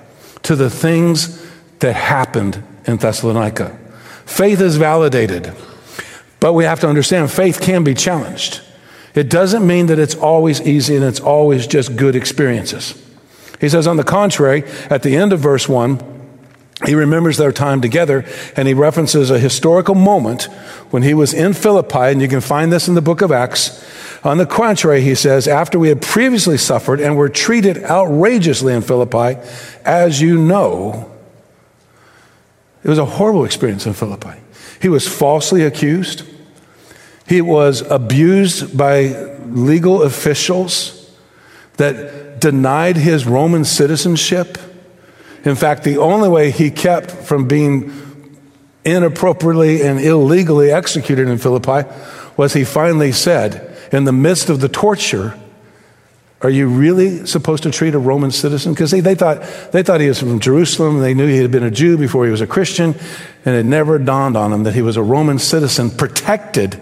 to 0.42 0.56
the 0.56 0.70
things 0.70 1.44
that 1.80 1.94
happened 1.94 2.62
in 2.86 2.96
Thessalonica. 2.98 3.78
Faith 4.24 4.60
is 4.60 4.76
validated, 4.76 5.52
but 6.40 6.52
we 6.52 6.64
have 6.64 6.80
to 6.80 6.88
understand 6.88 7.30
faith 7.30 7.60
can 7.60 7.84
be 7.84 7.94
challenged. 7.94 8.60
It 9.16 9.30
doesn't 9.30 9.66
mean 9.66 9.86
that 9.86 9.98
it's 9.98 10.14
always 10.14 10.60
easy 10.60 10.94
and 10.94 11.04
it's 11.04 11.20
always 11.20 11.66
just 11.66 11.96
good 11.96 12.14
experiences. 12.14 13.02
He 13.60 13.68
says, 13.70 13.86
on 13.86 13.96
the 13.96 14.04
contrary, 14.04 14.62
at 14.90 15.02
the 15.02 15.16
end 15.16 15.32
of 15.32 15.40
verse 15.40 15.68
1, 15.68 16.14
he 16.84 16.94
remembers 16.94 17.38
their 17.38 17.52
time 17.52 17.80
together 17.80 18.26
and 18.54 18.68
he 18.68 18.74
references 18.74 19.30
a 19.30 19.38
historical 19.38 19.94
moment 19.94 20.44
when 20.90 21.02
he 21.02 21.14
was 21.14 21.32
in 21.32 21.54
Philippi, 21.54 21.98
and 21.98 22.20
you 22.20 22.28
can 22.28 22.42
find 22.42 22.70
this 22.70 22.86
in 22.86 22.94
the 22.94 23.00
book 23.00 23.22
of 23.22 23.32
Acts. 23.32 23.82
On 24.22 24.36
the 24.36 24.44
contrary, 24.44 25.00
he 25.00 25.14
says, 25.14 25.48
after 25.48 25.78
we 25.78 25.88
had 25.88 26.02
previously 26.02 26.58
suffered 26.58 27.00
and 27.00 27.16
were 27.16 27.30
treated 27.30 27.82
outrageously 27.84 28.74
in 28.74 28.82
Philippi, 28.82 29.40
as 29.86 30.20
you 30.20 30.36
know, 30.36 31.10
it 32.84 32.88
was 32.90 32.98
a 32.98 33.06
horrible 33.06 33.46
experience 33.46 33.86
in 33.86 33.94
Philippi. 33.94 34.38
He 34.82 34.90
was 34.90 35.08
falsely 35.08 35.62
accused. 35.62 36.22
He 37.28 37.40
was 37.40 37.82
abused 37.82 38.76
by 38.76 39.34
legal 39.46 40.02
officials 40.02 41.10
that 41.76 42.40
denied 42.40 42.96
his 42.96 43.26
Roman 43.26 43.64
citizenship. 43.64 44.58
In 45.44 45.56
fact, 45.56 45.84
the 45.84 45.98
only 45.98 46.28
way 46.28 46.50
he 46.50 46.70
kept 46.70 47.10
from 47.10 47.48
being 47.48 47.92
inappropriately 48.84 49.82
and 49.82 50.00
illegally 50.00 50.70
executed 50.70 51.28
in 51.28 51.38
Philippi 51.38 51.88
was 52.36 52.52
he 52.52 52.64
finally 52.64 53.12
said, 53.12 53.76
in 53.92 54.04
the 54.04 54.12
midst 54.12 54.48
of 54.48 54.60
the 54.60 54.68
torture, 54.68 55.38
are 56.42 56.50
you 56.50 56.68
really 56.68 57.26
supposed 57.26 57.62
to 57.62 57.70
treat 57.70 57.94
a 57.94 57.98
Roman 57.98 58.30
citizen? 58.30 58.72
Because 58.72 58.90
they, 58.90 59.00
they, 59.00 59.14
thought, 59.14 59.42
they 59.72 59.82
thought 59.82 60.00
he 60.00 60.08
was 60.08 60.20
from 60.20 60.38
Jerusalem. 60.38 61.00
They 61.00 61.14
knew 61.14 61.26
he 61.26 61.38
had 61.38 61.50
been 61.50 61.64
a 61.64 61.70
Jew 61.70 61.96
before 61.96 62.24
he 62.24 62.30
was 62.30 62.40
a 62.40 62.46
Christian, 62.46 62.94
and 63.44 63.54
it 63.56 63.64
never 63.64 63.98
dawned 63.98 64.36
on 64.36 64.50
them 64.50 64.64
that 64.64 64.74
he 64.74 64.82
was 64.82 64.96
a 64.96 65.02
Roman 65.02 65.38
citizen 65.38 65.90
protected 65.90 66.80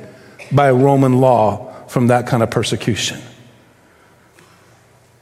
by 0.53 0.71
Roman 0.71 1.21
law 1.21 1.73
from 1.89 2.09
that 2.09 2.27
kind 2.27 2.43
of 2.43 2.51
persecution. 2.51 3.21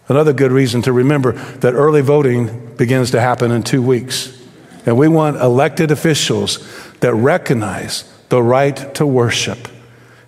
Another 0.08 0.32
good 0.32 0.52
reason 0.52 0.82
to 0.82 0.92
remember 0.92 1.32
that 1.32 1.74
early 1.74 2.00
voting 2.00 2.74
begins 2.76 3.12
to 3.12 3.20
happen 3.20 3.50
in 3.50 3.62
two 3.62 3.82
weeks. 3.82 4.38
And 4.84 4.98
we 4.98 5.08
want 5.08 5.36
elected 5.36 5.90
officials 5.90 6.58
that 7.00 7.14
recognize 7.14 8.04
the 8.28 8.42
right 8.42 8.94
to 8.96 9.06
worship 9.06 9.68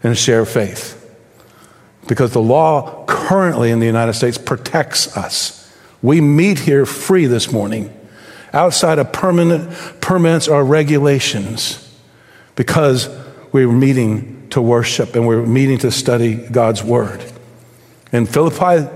and 0.02 0.16
share 0.16 0.44
faith. 0.44 1.00
Because 2.06 2.32
the 2.32 2.42
law 2.42 3.04
currently 3.06 3.70
in 3.70 3.80
the 3.80 3.86
United 3.86 4.12
States 4.12 4.38
protects 4.38 5.16
us. 5.16 5.60
We 6.02 6.20
meet 6.20 6.60
here 6.60 6.86
free 6.86 7.26
this 7.26 7.50
morning, 7.50 7.92
outside 8.52 8.98
of 8.98 9.12
permanent 9.12 9.70
permits 10.00 10.46
or 10.46 10.64
regulations, 10.64 11.80
because 12.56 13.08
we're 13.52 13.72
meeting 13.72 14.43
to 14.54 14.62
worship 14.62 15.16
and 15.16 15.26
we're 15.26 15.44
meeting 15.44 15.78
to 15.78 15.90
study 15.90 16.36
God's 16.36 16.82
Word. 16.82 17.24
In 18.12 18.24
Philippi, 18.24 18.88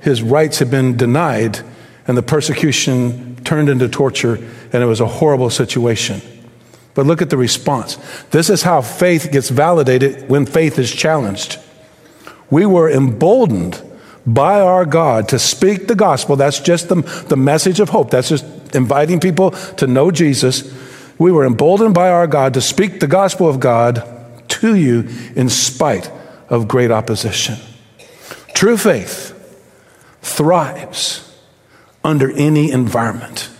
his 0.00 0.22
rights 0.22 0.60
had 0.60 0.70
been 0.70 0.96
denied, 0.96 1.58
and 2.06 2.16
the 2.16 2.22
persecution 2.22 3.34
turned 3.42 3.68
into 3.68 3.88
torture, 3.88 4.36
and 4.72 4.82
it 4.84 4.86
was 4.86 5.00
a 5.00 5.08
horrible 5.08 5.50
situation. 5.50 6.22
But 6.94 7.06
look 7.06 7.20
at 7.20 7.28
the 7.28 7.36
response. 7.36 7.96
This 8.30 8.50
is 8.50 8.62
how 8.62 8.82
faith 8.82 9.32
gets 9.32 9.48
validated 9.48 10.28
when 10.28 10.46
faith 10.46 10.78
is 10.78 10.92
challenged. 10.92 11.58
We 12.48 12.64
were 12.64 12.88
emboldened 12.88 13.82
by 14.24 14.60
our 14.60 14.86
God 14.86 15.28
to 15.30 15.40
speak 15.40 15.88
the 15.88 15.96
gospel. 15.96 16.36
That's 16.36 16.60
just 16.60 16.88
the, 16.88 17.02
the 17.26 17.36
message 17.36 17.80
of 17.80 17.88
hope. 17.88 18.10
That's 18.10 18.28
just 18.28 18.44
inviting 18.76 19.18
people 19.18 19.50
to 19.50 19.88
know 19.88 20.12
Jesus. 20.12 20.72
We 21.18 21.32
were 21.32 21.44
emboldened 21.44 21.94
by 21.94 22.10
our 22.10 22.28
God 22.28 22.54
to 22.54 22.60
speak 22.60 23.00
the 23.00 23.08
gospel 23.08 23.48
of 23.48 23.58
God 23.58 24.18
to 24.60 24.74
you 24.74 25.08
in 25.34 25.48
spite 25.48 26.10
of 26.48 26.68
great 26.68 26.90
opposition. 26.90 27.56
True 28.54 28.76
faith 28.76 29.36
thrives 30.22 31.26
under 32.04 32.30
any 32.32 32.70
environment. 32.70 33.50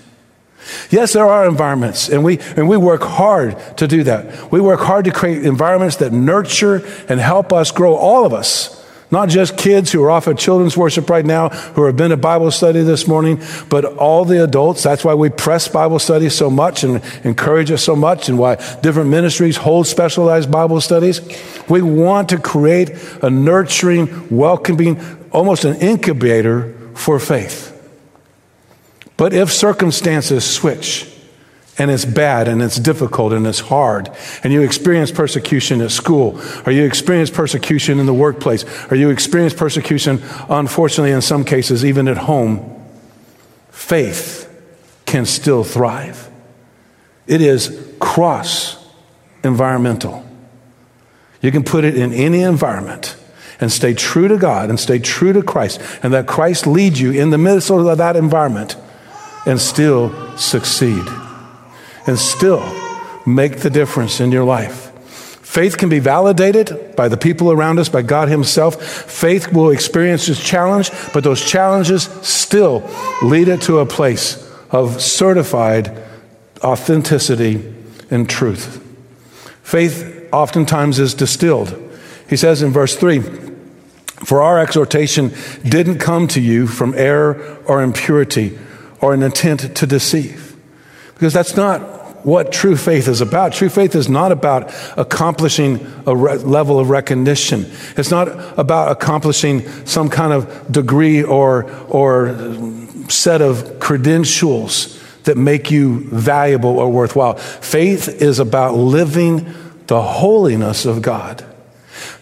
Yes, 0.90 1.12
there 1.12 1.26
are 1.26 1.49
environments, 1.49 2.09
and 2.09 2.25
we, 2.25 2.38
and 2.57 2.69
we 2.69 2.76
work 2.76 3.02
hard 3.02 3.57
to 3.78 3.87
do 3.87 4.02
that. 4.04 4.52
We 4.52 4.61
work 4.61 4.80
hard 4.80 5.04
to 5.07 5.11
create 5.11 5.45
environments 5.45 5.97
that 5.97 6.12
nurture 6.12 6.85
and 7.09 7.21
help 7.21 7.52
us 7.52 7.71
grow, 7.71 7.95
all 7.95 8.25
of 8.25 8.33
us. 8.33 8.80
Not 9.11 9.29
just 9.29 9.57
kids 9.57 9.90
who 9.90 10.02
are 10.05 10.11
off 10.11 10.29
at 10.29 10.38
children's 10.38 10.76
worship 10.76 11.11
right 11.11 11.26
now, 11.26 11.49
who 11.49 11.85
have 11.85 11.97
been 11.97 12.12
at 12.12 12.21
Bible 12.21 12.50
study 12.52 12.83
this 12.83 13.09
morning, 13.09 13.43
but 13.69 13.85
all 13.85 14.25
the 14.25 14.45
adults. 14.45 14.85
That's 14.85 15.05
why 15.05 15.14
we 15.14 15.31
press 15.31 15.67
Bible 15.67 15.99
study 15.99 16.29
so 16.29 16.49
much 16.49 16.85
and 16.85 17.02
encourage 17.25 17.73
us 17.73 17.83
so 17.83 17.97
much, 17.97 18.29
and 18.29 18.38
why 18.38 18.55
different 18.83 19.11
ministries 19.11 19.57
hold 19.57 19.88
specialized 19.88 20.50
Bible 20.50 20.81
studies. 20.81 21.21
We 21.69 21.83
want 21.83 22.29
to 22.29 22.38
create 22.38 22.90
a 23.21 23.31
nurturing, 23.31 24.29
welcoming, 24.29 25.00
almost 25.33 25.64
an 25.64 25.76
incubator 25.76 26.73
for 26.95 27.19
faith. 27.19 27.67
But 29.17 29.35
if 29.35 29.52
circumstances 29.52 30.49
switch, 30.49 31.10
and 31.81 31.91
it's 31.91 32.05
bad 32.05 32.47
and 32.47 32.61
it's 32.61 32.79
difficult 32.79 33.33
and 33.33 33.47
it's 33.47 33.59
hard, 33.59 34.11
and 34.45 34.53
you 34.53 34.61
experience 34.61 35.11
persecution 35.11 35.81
at 35.81 35.91
school, 35.91 36.39
or 36.67 36.73
you 36.73 36.85
experience 36.85 37.31
persecution 37.31 37.99
in 37.99 38.05
the 38.05 38.13
workplace, 38.13 38.67
or 38.93 38.97
you 38.97 39.09
experience 39.09 39.55
persecution, 39.55 40.23
unfortunately, 40.51 41.11
in 41.11 41.23
some 41.23 41.43
cases, 41.43 41.83
even 41.83 42.07
at 42.07 42.19
home, 42.19 42.87
faith 43.71 44.47
can 45.07 45.25
still 45.25 45.65
thrive. 45.65 46.31
It 47.27 47.41
is 47.41 47.95
cross 47.99 48.77
environmental. 49.43 50.23
You 51.41 51.51
can 51.51 51.65
put 51.65 51.85
it 51.85 51.97
in 51.97 52.13
any 52.13 52.43
environment 52.43 53.17
and 53.59 53.73
stay 53.73 53.95
true 53.95 54.29
to 54.29 54.37
God 54.37 54.69
and 54.69 54.79
stay 54.79 54.99
true 54.99 55.33
to 55.33 55.43
Christ, 55.43 55.81
and 56.03 56.13
that 56.13 56.27
Christ 56.27 56.67
leads 56.67 57.01
you 57.01 57.11
in 57.11 57.31
the 57.31 57.39
midst 57.39 57.71
of 57.71 57.97
that 57.97 58.17
environment 58.17 58.77
and 59.47 59.59
still 59.59 60.37
succeed 60.37 61.07
and 62.11 62.19
still 62.19 62.61
make 63.25 63.59
the 63.59 63.71
difference 63.71 64.19
in 64.19 64.33
your 64.33 64.43
life. 64.43 64.90
Faith 65.47 65.79
can 65.79 65.88
be 65.88 66.00
validated 66.00 66.95
by 66.97 67.09
the 67.09 67.17
people 67.17 67.52
around 67.52 67.79
us, 67.79 67.88
by 67.88 68.02
God 68.02 68.29
Himself. 68.29 68.83
Faith 68.83 69.52
will 69.52 69.71
experience 69.71 70.29
its 70.29 70.45
challenge, 70.45 70.90
but 71.14 71.23
those 71.23 71.45
challenges 71.45 72.05
still 72.23 72.83
lead 73.23 73.47
it 73.47 73.62
to 73.62 73.79
a 73.79 73.87
place 73.87 74.45
of 74.71 75.00
certified 75.00 75.97
authenticity 76.64 77.75
and 78.11 78.29
truth. 78.29 78.85
Faith 79.62 80.29
oftentimes 80.33 80.99
is 80.99 81.14
distilled. 81.14 81.76
He 82.29 82.37
says 82.37 82.61
in 82.61 82.73
verse 82.73 82.97
3 82.97 83.21
For 84.25 84.43
our 84.43 84.59
exhortation 84.59 85.33
didn't 85.62 85.99
come 85.99 86.26
to 86.29 86.40
you 86.40 86.67
from 86.67 86.93
error 86.95 87.59
or 87.67 87.83
impurity 87.83 88.59
or 89.00 89.14
an 89.14 89.23
intent 89.23 89.76
to 89.76 89.87
deceive. 89.87 90.57
Because 91.14 91.35
that's 91.35 91.55
not 91.55 92.00
what 92.23 92.53
true 92.53 92.77
faith 92.77 93.09
is 93.09 93.21
about. 93.21 93.53
True 93.53 93.69
faith 93.69 93.95
is 93.95 94.09
not 94.09 94.33
about 94.33 94.73
accomplishing 94.99 95.87
a 96.07 96.15
re- 96.15 96.37
level 96.37 96.79
of 96.79 96.91
recognition. 96.91 97.67
It's 97.97 98.11
not 98.11 98.59
about 98.59 98.92
accomplishing 98.92 99.66
some 99.87 100.11
kind 100.11 100.33
of 100.33 100.71
degree 100.71 101.23
or, 101.23 101.71
or 101.87 102.35
set 103.09 103.42
of 103.42 103.81
credentials 103.81 104.99
that 105.25 105.37
make 105.37 105.71
you 105.71 106.01
valuable 106.11 106.79
or 106.79 106.90
worthwhile. 106.90 107.35
Faith 107.35 108.09
is 108.09 108.38
about 108.38 108.75
living 108.75 109.53
the 109.87 110.03
holiness 110.03 110.87
of 110.87 111.03
God, 111.03 111.44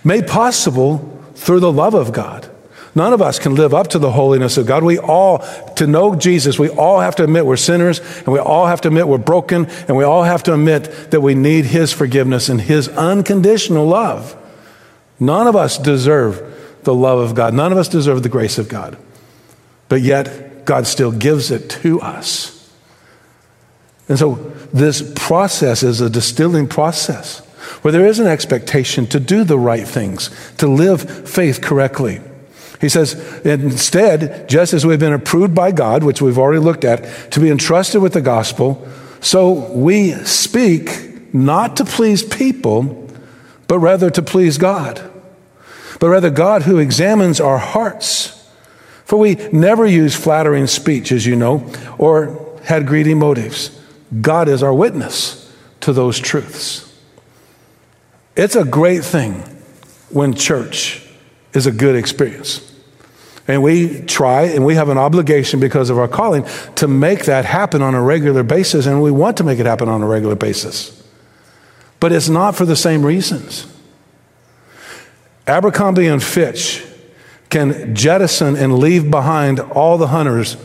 made 0.02 0.26
possible 0.26 1.22
through 1.34 1.60
the 1.60 1.72
love 1.72 1.94
of 1.94 2.12
God. 2.12 2.50
None 2.94 3.12
of 3.12 3.22
us 3.22 3.38
can 3.38 3.54
live 3.54 3.74
up 3.74 3.88
to 3.88 3.98
the 3.98 4.10
holiness 4.10 4.56
of 4.56 4.66
God. 4.66 4.82
We 4.82 4.98
all, 4.98 5.38
to 5.78 5.86
know 5.86 6.14
Jesus, 6.14 6.58
we 6.58 6.68
all 6.68 7.00
have 7.00 7.16
to 7.16 7.24
admit 7.24 7.46
we're 7.46 7.56
sinners, 7.56 8.00
and 8.18 8.28
we 8.28 8.38
all 8.38 8.66
have 8.66 8.80
to 8.82 8.88
admit 8.88 9.08
we're 9.08 9.18
broken, 9.18 9.66
and 9.88 9.96
we 9.96 10.04
all 10.04 10.22
have 10.22 10.42
to 10.44 10.54
admit 10.54 11.10
that 11.10 11.20
we 11.20 11.34
need 11.34 11.64
His 11.64 11.92
forgiveness 11.92 12.48
and 12.48 12.60
His 12.60 12.88
unconditional 12.88 13.86
love. 13.86 14.36
None 15.18 15.46
of 15.46 15.56
us 15.56 15.78
deserve 15.78 16.80
the 16.84 16.94
love 16.94 17.18
of 17.18 17.34
God. 17.34 17.54
None 17.54 17.72
of 17.72 17.78
us 17.78 17.88
deserve 17.88 18.22
the 18.22 18.28
grace 18.28 18.58
of 18.58 18.68
God. 18.68 18.96
But 19.88 20.02
yet, 20.02 20.64
God 20.64 20.86
still 20.86 21.12
gives 21.12 21.50
it 21.50 21.70
to 21.70 22.00
us. 22.00 22.54
And 24.08 24.18
so, 24.18 24.34
this 24.72 25.12
process 25.16 25.82
is 25.82 26.00
a 26.00 26.10
distilling 26.10 26.68
process 26.68 27.40
where 27.82 27.92
there 27.92 28.06
is 28.06 28.18
an 28.18 28.26
expectation 28.26 29.06
to 29.08 29.20
do 29.20 29.44
the 29.44 29.58
right 29.58 29.86
things, 29.86 30.30
to 30.58 30.66
live 30.66 31.28
faith 31.28 31.60
correctly. 31.60 32.20
He 32.80 32.88
says, 32.88 33.14
instead, 33.44 34.48
just 34.48 34.72
as 34.72 34.86
we've 34.86 35.00
been 35.00 35.12
approved 35.12 35.54
by 35.54 35.72
God, 35.72 36.04
which 36.04 36.22
we've 36.22 36.38
already 36.38 36.60
looked 36.60 36.84
at, 36.84 37.32
to 37.32 37.40
be 37.40 37.50
entrusted 37.50 38.00
with 38.00 38.12
the 38.12 38.20
gospel, 38.20 38.86
so 39.20 39.72
we 39.72 40.12
speak 40.24 41.34
not 41.34 41.76
to 41.76 41.84
please 41.84 42.22
people, 42.22 43.08
but 43.66 43.80
rather 43.80 44.10
to 44.10 44.22
please 44.22 44.58
God. 44.58 45.02
But 45.98 46.08
rather, 46.08 46.30
God 46.30 46.62
who 46.62 46.78
examines 46.78 47.40
our 47.40 47.58
hearts. 47.58 48.34
For 49.04 49.18
we 49.18 49.34
never 49.52 49.86
use 49.86 50.14
flattering 50.14 50.66
speech, 50.66 51.10
as 51.12 51.26
you 51.26 51.34
know, 51.34 51.72
or 51.98 52.58
had 52.64 52.86
greedy 52.86 53.14
motives. 53.14 53.76
God 54.20 54.48
is 54.48 54.62
our 54.62 54.72
witness 54.72 55.52
to 55.80 55.92
those 55.92 56.18
truths. 56.18 56.84
It's 58.36 58.54
a 58.54 58.64
great 58.64 59.04
thing 59.04 59.42
when 60.10 60.34
church 60.34 61.04
is 61.52 61.66
a 61.66 61.72
good 61.72 61.96
experience. 61.96 62.67
And 63.48 63.62
we 63.62 64.02
try 64.02 64.42
and 64.42 64.64
we 64.64 64.74
have 64.74 64.90
an 64.90 64.98
obligation 64.98 65.58
because 65.58 65.88
of 65.88 65.98
our 65.98 66.06
calling 66.06 66.46
to 66.76 66.86
make 66.86 67.24
that 67.24 67.46
happen 67.46 67.80
on 67.80 67.94
a 67.94 68.02
regular 68.02 68.42
basis, 68.42 68.86
and 68.86 69.02
we 69.02 69.10
want 69.10 69.38
to 69.38 69.44
make 69.44 69.58
it 69.58 69.64
happen 69.64 69.88
on 69.88 70.02
a 70.02 70.06
regular 70.06 70.36
basis. 70.36 71.02
But 71.98 72.12
it's 72.12 72.28
not 72.28 72.54
for 72.54 72.66
the 72.66 72.76
same 72.76 73.04
reasons. 73.04 73.66
Abercrombie 75.46 76.06
and 76.06 76.22
Fitch 76.22 76.84
can 77.48 77.94
jettison 77.94 78.54
and 78.54 78.78
leave 78.78 79.10
behind 79.10 79.58
all 79.60 79.96
the 79.96 80.08
hunters. 80.08 80.58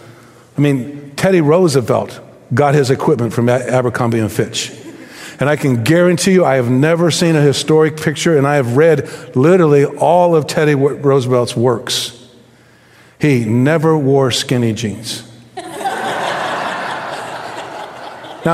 I 0.57 0.61
mean, 0.61 1.13
Teddy 1.15 1.39
Roosevelt 1.39 2.19
got 2.53 2.75
his 2.75 2.91
equipment 2.91 3.31
from 3.31 3.47
Abercrombie 3.47 4.19
and 4.19 4.31
Fitch. 4.31 4.73
And 5.39 5.49
I 5.49 5.55
can 5.55 5.83
guarantee 5.83 6.33
you, 6.33 6.45
I 6.45 6.55
have 6.55 6.69
never 6.69 7.09
seen 7.09 7.37
a 7.37 7.41
historic 7.41 7.97
picture, 7.97 8.37
and 8.37 8.45
I 8.45 8.55
have 8.55 8.75
read 8.75 9.09
literally 9.35 9.85
all 9.85 10.35
of 10.35 10.47
Teddy 10.47 10.75
Roosevelt's 10.75 11.55
works. 11.55 12.22
He 13.23 13.45
never 13.45 13.97
wore 13.97 14.31
skinny 14.31 14.73
jeans. 14.73 15.23
now, 15.55 15.63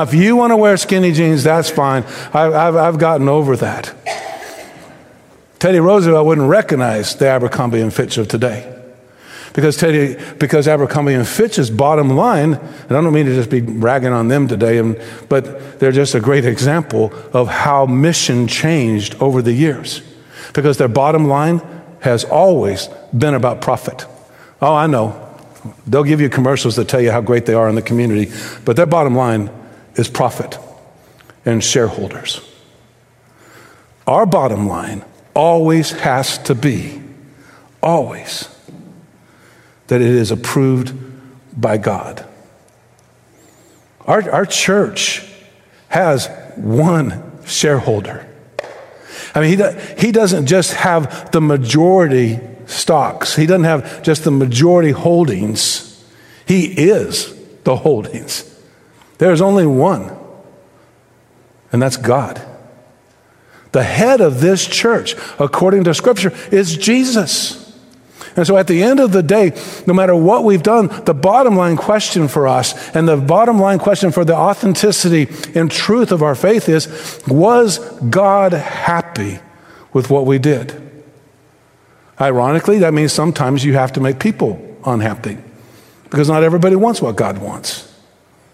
if 0.03 0.13
you 0.13 0.36
want 0.36 0.51
to 0.51 0.58
wear 0.58 0.77
skinny 0.77 1.12
jeans, 1.12 1.43
that's 1.43 1.71
fine. 1.71 2.03
I've, 2.36 2.53
I've, 2.53 2.75
I've 2.75 2.99
gotten 2.99 3.27
over 3.27 3.55
that. 3.55 3.91
Teddy 5.58 5.79
Roosevelt 5.79 6.23
wouldn't 6.23 6.47
recognize 6.47 7.15
the 7.15 7.25
Abercrombie 7.25 7.82
and 7.82 7.91
Fitch 7.91 8.19
of 8.19 8.27
today. 8.27 8.79
Because 9.53 9.75
Teddy, 9.75 10.15
because 10.38 10.67
Abercrombie 10.67 11.15
and 11.15 11.27
Fitch's 11.27 11.71
bottom 11.71 12.12
line, 12.12 12.53
and 12.53 12.91
I 12.91 13.01
don't 13.01 13.12
mean 13.12 13.25
to 13.25 13.34
just 13.34 13.49
be 13.49 13.62
ragging 13.62 14.13
on 14.13 14.27
them 14.27 14.47
today, 14.47 14.77
and, 14.77 15.01
but 15.29 15.79
they're 15.79 15.91
just 15.91 16.13
a 16.13 16.19
great 16.19 16.45
example 16.45 17.12
of 17.34 17.47
how 17.47 17.88
mission 17.88 18.47
changed 18.47 19.19
over 19.19 19.41
the 19.41 19.51
years. 19.51 20.03
Because 20.53 20.77
their 20.77 20.88
bottom 20.88 21.25
line 21.25 21.60
has 22.01 22.23
always 22.23 22.88
been 23.17 23.34
about 23.34 23.62
profit. 23.62 24.05
Oh, 24.62 24.76
I 24.76 24.88
know. 24.88 25.26
They'll 25.88 26.04
give 26.04 26.22
you 26.22 26.30
commercials 26.30 26.76
that 26.76 26.88
tell 26.88 27.02
you 27.02 27.12
how 27.12 27.22
great 27.22 27.45
they 27.45 27.54
are 27.54 27.69
in 27.69 27.76
the 27.76 27.82
community, 27.82 28.32
but 28.65 28.76
their 28.76 28.86
bottom 28.86 29.15
line 29.15 29.50
is 29.95 30.08
profit 30.08 30.58
and 31.45 31.63
shareholders. 31.63 32.41
Our 34.08 34.26
bottom 34.26 34.67
line 34.67 35.04
always 35.34 35.91
has 35.91 36.38
to 36.39 36.56
be, 36.56 37.02
always, 37.82 38.50
that 39.88 40.02
it 40.02 40.08
is 40.08 40.32
approved 40.32 40.93
by 41.60 41.78
God. 41.78 42.26
Our, 44.06 44.30
our 44.32 44.45
church 44.45 45.26
has 45.89 46.28
one 46.56 47.45
shareholder. 47.45 48.26
I 49.36 49.41
mean, 49.41 49.58
he, 49.58 50.06
he 50.06 50.12
doesn't 50.12 50.48
just 50.48 50.74
have 50.74 51.32
the 51.32 51.41
majority 51.41 52.39
stocks. 52.69 53.36
He 53.36 53.45
doesn't 53.45 53.63
have 53.63 54.03
just 54.03 54.23
the 54.23 54.32
majority 54.32 54.91
holdings, 54.91 56.03
he 56.45 56.65
is 56.65 57.36
the 57.63 57.75
holdings. 57.75 58.45
There's 59.17 59.41
only 59.41 59.65
one. 59.65 60.12
and 61.71 61.82
that's 61.82 61.97
God. 61.97 62.41
The 63.71 63.84
head 63.84 64.21
of 64.21 64.41
this 64.41 64.65
church, 64.65 65.15
according 65.38 65.84
to 65.84 65.93
Scripture, 65.93 66.34
is 66.51 66.75
Jesus. 66.75 67.69
And 68.36 68.47
so 68.47 68.58
at 68.58 68.67
the 68.67 68.82
end 68.82 68.99
of 68.99 69.12
the 69.12 69.21
day, 69.21 69.51
no 69.86 69.93
matter 69.93 70.15
what 70.15 70.43
we've 70.43 70.63
done, 70.63 70.88
the 71.05 71.13
bottom 71.13 71.55
line 71.55 71.75
question 71.75 72.27
for 72.27 72.47
us 72.47 72.95
and 72.95 73.08
the 73.08 73.17
bottom 73.17 73.60
line 73.60 73.79
question 73.79 74.12
for 74.12 74.23
the 74.23 74.36
authenticity 74.36 75.27
and 75.60 75.69
truth 75.69 76.12
of 76.12 76.23
our 76.23 76.36
faith 76.36 76.69
is 76.69 77.21
was 77.27 77.79
God 78.10 78.53
happy 78.53 79.39
with 79.93 80.10
what 80.10 80.25
we 80.25 80.39
did? 80.39 80.98
Ironically, 82.19 82.79
that 82.79 82.93
means 82.93 83.13
sometimes 83.13 83.63
you 83.63 83.73
have 83.73 83.93
to 83.93 84.01
make 84.01 84.19
people 84.19 84.60
unhappy 84.86 85.38
because 86.03 86.27
not 86.27 86.43
everybody 86.43 86.75
wants 86.75 87.01
what 87.01 87.15
God 87.15 87.38
wants. 87.38 87.86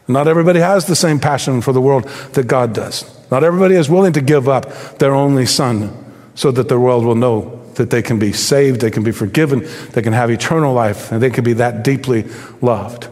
Not 0.08 0.28
everybody 0.28 0.60
has 0.60 0.86
the 0.86 0.96
same 0.96 1.20
passion 1.20 1.62
for 1.62 1.74
the 1.74 1.82
world 1.82 2.04
that 2.34 2.48
God 2.48 2.74
does. 2.74 3.04
Not 3.32 3.44
everybody 3.44 3.76
is 3.76 3.90
willing 3.90 4.14
to 4.14 4.22
give 4.22 4.48
up 4.48 5.00
their 5.00 5.16
only 5.16 5.48
son 5.48 6.06
so 6.36 6.52
that 6.52 6.70
the 6.70 6.80
world 6.80 7.06
will 7.06 7.16
know 7.16 7.64
that 7.76 7.90
they 7.90 8.02
can 8.02 8.20
be 8.20 8.32
saved, 8.32 8.82
they 8.82 8.92
can 8.92 9.04
be 9.04 9.12
forgiven, 9.12 9.68
they 9.92 10.02
can 10.02 10.14
have 10.14 10.30
eternal 10.30 10.74
life, 10.74 11.12
and 11.12 11.22
they 11.22 11.30
can 11.30 11.44
be 11.44 11.54
that 11.54 11.84
deeply 11.84 12.26
loved. 12.62 13.08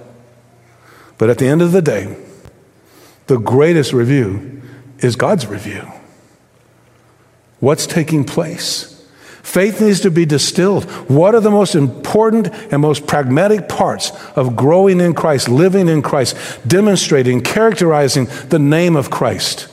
But 1.17 1.29
at 1.29 1.37
the 1.37 1.47
end 1.47 1.61
of 1.61 1.71
the 1.71 1.81
day, 1.81 2.15
the 3.27 3.37
greatest 3.37 3.91
review 3.91 4.61
is 4.99 5.15
God's 5.15 5.47
review. 5.47 5.87
What's 7.59 7.87
taking 7.87 8.23
place? 8.23 8.92
Faith 9.43 9.81
needs 9.81 9.99
to 9.99 10.09
be 10.09 10.25
distilled. 10.25 10.85
What 11.09 11.35
are 11.35 11.41
the 11.41 11.51
most 11.51 11.75
important 11.75 12.47
and 12.71 12.81
most 12.81 13.05
pragmatic 13.05 13.67
parts 13.67 14.11
of 14.35 14.55
growing 14.55 15.01
in 15.01 15.13
Christ, 15.13 15.49
living 15.49 15.89
in 15.89 16.01
Christ, 16.01 16.35
demonstrating, 16.65 17.41
characterizing 17.41 18.27
the 18.49 18.57
name 18.57 18.95
of 18.95 19.11
Christ? 19.11 19.67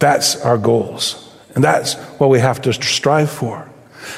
That's 0.00 0.36
our 0.42 0.58
goals. 0.58 1.32
And 1.54 1.62
that's 1.62 1.94
what 2.18 2.30
we 2.30 2.40
have 2.40 2.60
to 2.62 2.72
strive 2.72 3.30
for 3.30 3.70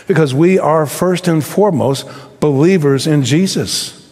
because 0.08 0.34
we 0.34 0.58
are 0.58 0.86
first 0.86 1.28
and 1.28 1.44
foremost 1.44 2.08
believers 2.40 3.06
in 3.06 3.24
Jesus. 3.24 4.10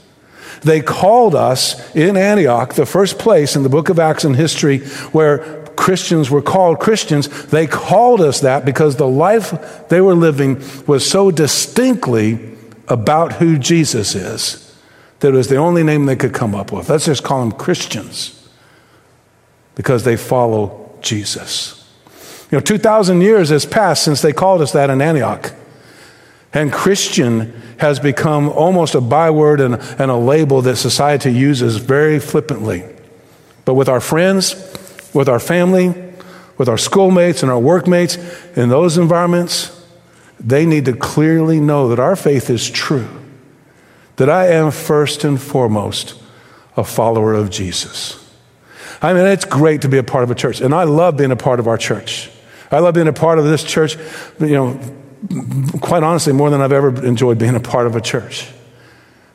They 0.61 0.83
called 0.83 1.35
us 1.35 1.95
in 1.97 2.17
Antioch, 2.17 2.75
the 2.75 2.87
first 2.87 3.19
place 3.19 3.57
in 3.57 3.63
the 3.63 3.69
book 3.69 3.89
of 3.89 3.99
Acts 3.99 4.25
in 4.25 4.35
history 4.35 4.81
where 5.11 5.64
Christians 5.77 6.31
were 6.31 6.43
called 6.43 6.79
Christians. 6.79 7.29
They 7.47 7.67
called 7.67 8.21
us 8.21 8.41
that 8.41 8.65
because 8.65 8.97
the 8.97 9.09
life 9.09 9.89
they 9.89 10.01
were 10.01 10.15
living 10.15 10.63
was 10.87 11.09
so 11.09 11.31
distinctly 11.31 12.57
about 12.89 13.35
who 13.35 13.59
Jesus 13.59 14.15
is 14.15 14.61
that 15.21 15.29
it 15.29 15.37
was 15.37 15.49
the 15.49 15.57
only 15.57 15.83
name 15.83 16.07
they 16.07 16.17
could 16.17 16.35
come 16.35 16.55
up 16.55 16.71
with. 16.71 16.91
Let's 16.91 17.07
just 17.07 17.25
call 17.25 17.41
them 17.41 17.53
Christians 17.53 18.47
because 19.75 20.05
they 20.05 20.17
follow 20.17 20.99
Jesus. 21.01 21.81
You 22.51 22.59
know, 22.59 22.61
2,000 22.61 23.21
years 23.21 23.49
has 23.49 23.65
passed 23.65 24.05
since 24.05 24.21
they 24.21 24.33
called 24.33 24.61
us 24.61 24.73
that 24.73 24.91
in 24.91 25.01
Antioch. 25.01 25.53
And 26.53 26.71
Christian 26.71 27.53
has 27.79 27.99
become 27.99 28.49
almost 28.49 28.95
a 28.95 29.01
byword 29.01 29.61
and, 29.61 29.75
and 29.99 30.11
a 30.11 30.17
label 30.17 30.63
that 30.63 30.77
society 30.77 31.33
uses 31.33 31.77
very 31.77 32.21
flippantly. 32.21 32.85
But 33.65 33.75
with 33.75 33.89
our 33.89 34.01
friends, 34.01 34.53
with 35.15 35.29
our 35.29 35.39
family, 35.39 35.95
with 36.59 36.69
our 36.69 36.79
schoolmates 36.79 37.43
and 37.43 37.51
our 37.51 37.59
workmates 37.59 38.19
in 38.57 38.69
those 38.69 38.99
environments, 38.99 39.71
they 40.39 40.67
need 40.67 40.85
to 40.85 40.93
clearly 40.93 41.61
know 41.61 41.89
that 41.89 41.99
our 41.99 42.17
faith 42.17 42.51
is 42.51 42.69
true, 42.69 43.09
that 44.17 44.29
I 44.29 44.49
am 44.49 44.71
first 44.71 45.25
and 45.25 45.41
foremost 45.41 46.21
a 46.77 46.85
follower 46.85 47.35
of 47.35 47.51
Jesus. 47.51 48.21
I 49.01 49.13
mean, 49.13 49.27
it's 49.27 49.45
great 49.45 49.83
to 49.83 49.89
be 49.89 49.99
a 49.99 50.03
part 50.03 50.25
of 50.25 50.31
a 50.31 50.35
church, 50.35 50.61
and 50.61 50.75
I 50.75 50.85
love 50.85 51.17
being 51.17 51.31
a 51.31 51.37
part 51.37 51.61
of 51.61 51.69
our 51.69 51.79
church. 51.79 52.31
I 52.71 52.81
love 52.81 52.95
being 52.95 53.09
a 53.09 53.13
part 53.13 53.39
of 53.39 53.45
this 53.45 53.63
church. 53.63 53.97
You 54.41 54.49
know, 54.49 54.81
quite 55.81 56.03
honestly, 56.03 56.33
more 56.33 56.51
than 56.51 56.61
I've 56.61 56.73
ever 56.73 57.05
enjoyed 57.05 57.39
being 57.39 57.55
a 57.55 57.61
part 57.61 57.87
of 57.87 57.97
a 57.97 58.01
church. 58.01 58.51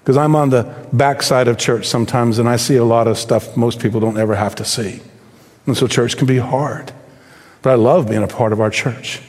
Because 0.01 0.17
I'm 0.17 0.35
on 0.35 0.49
the 0.49 0.63
backside 0.91 1.47
of 1.47 1.57
church 1.57 1.87
sometimes 1.87 2.39
and 2.39 2.49
I 2.49 2.55
see 2.55 2.77
a 2.77 2.83
lot 2.83 3.07
of 3.07 3.17
stuff 3.17 3.55
most 3.55 3.79
people 3.79 3.99
don't 3.99 4.17
ever 4.17 4.35
have 4.35 4.55
to 4.55 4.65
see. 4.65 5.01
And 5.69 5.77
so 5.77 5.87
church 5.87 6.17
can 6.17 6.27
be 6.27 6.37
hard. 6.37 6.91
But 7.61 7.71
I 7.71 7.75
love 7.75 8.09
being 8.09 8.23
a 8.23 8.27
part 8.27 8.53
of 8.53 8.61
our 8.61 8.69
church. 8.69 9.21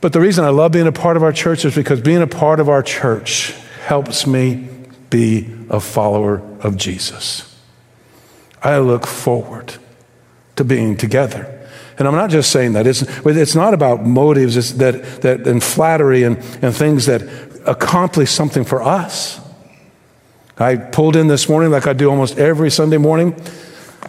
But 0.00 0.12
the 0.12 0.20
reason 0.20 0.44
I 0.44 0.50
love 0.50 0.72
being 0.72 0.86
a 0.86 0.92
part 0.92 1.16
of 1.16 1.22
our 1.22 1.32
church 1.32 1.64
is 1.64 1.74
because 1.74 2.00
being 2.00 2.22
a 2.22 2.26
part 2.26 2.60
of 2.60 2.68
our 2.68 2.82
church 2.82 3.52
helps 3.84 4.26
me 4.26 4.68
be 5.10 5.48
a 5.70 5.80
follower 5.80 6.42
of 6.60 6.76
Jesus. 6.76 7.54
I 8.62 8.78
look 8.78 9.06
forward 9.06 9.74
to 10.56 10.64
being 10.64 10.96
together 10.96 11.56
and 11.98 12.06
I'm 12.06 12.14
not 12.14 12.30
just 12.30 12.50
saying 12.50 12.74
that. 12.74 12.86
It's, 12.86 13.02
it's 13.24 13.54
not 13.54 13.72
about 13.72 14.04
motives 14.04 14.76
that, 14.76 15.22
that, 15.22 15.46
and 15.46 15.62
flattery 15.62 16.24
and, 16.24 16.36
and 16.60 16.74
things 16.74 17.06
that 17.06 17.22
accomplish 17.66 18.30
something 18.30 18.64
for 18.64 18.82
us. 18.82 19.40
I 20.58 20.76
pulled 20.76 21.16
in 21.16 21.26
this 21.26 21.48
morning 21.48 21.70
like 21.70 21.86
I 21.86 21.92
do 21.94 22.10
almost 22.10 22.38
every 22.38 22.70
Sunday 22.70 22.98
morning 22.98 23.34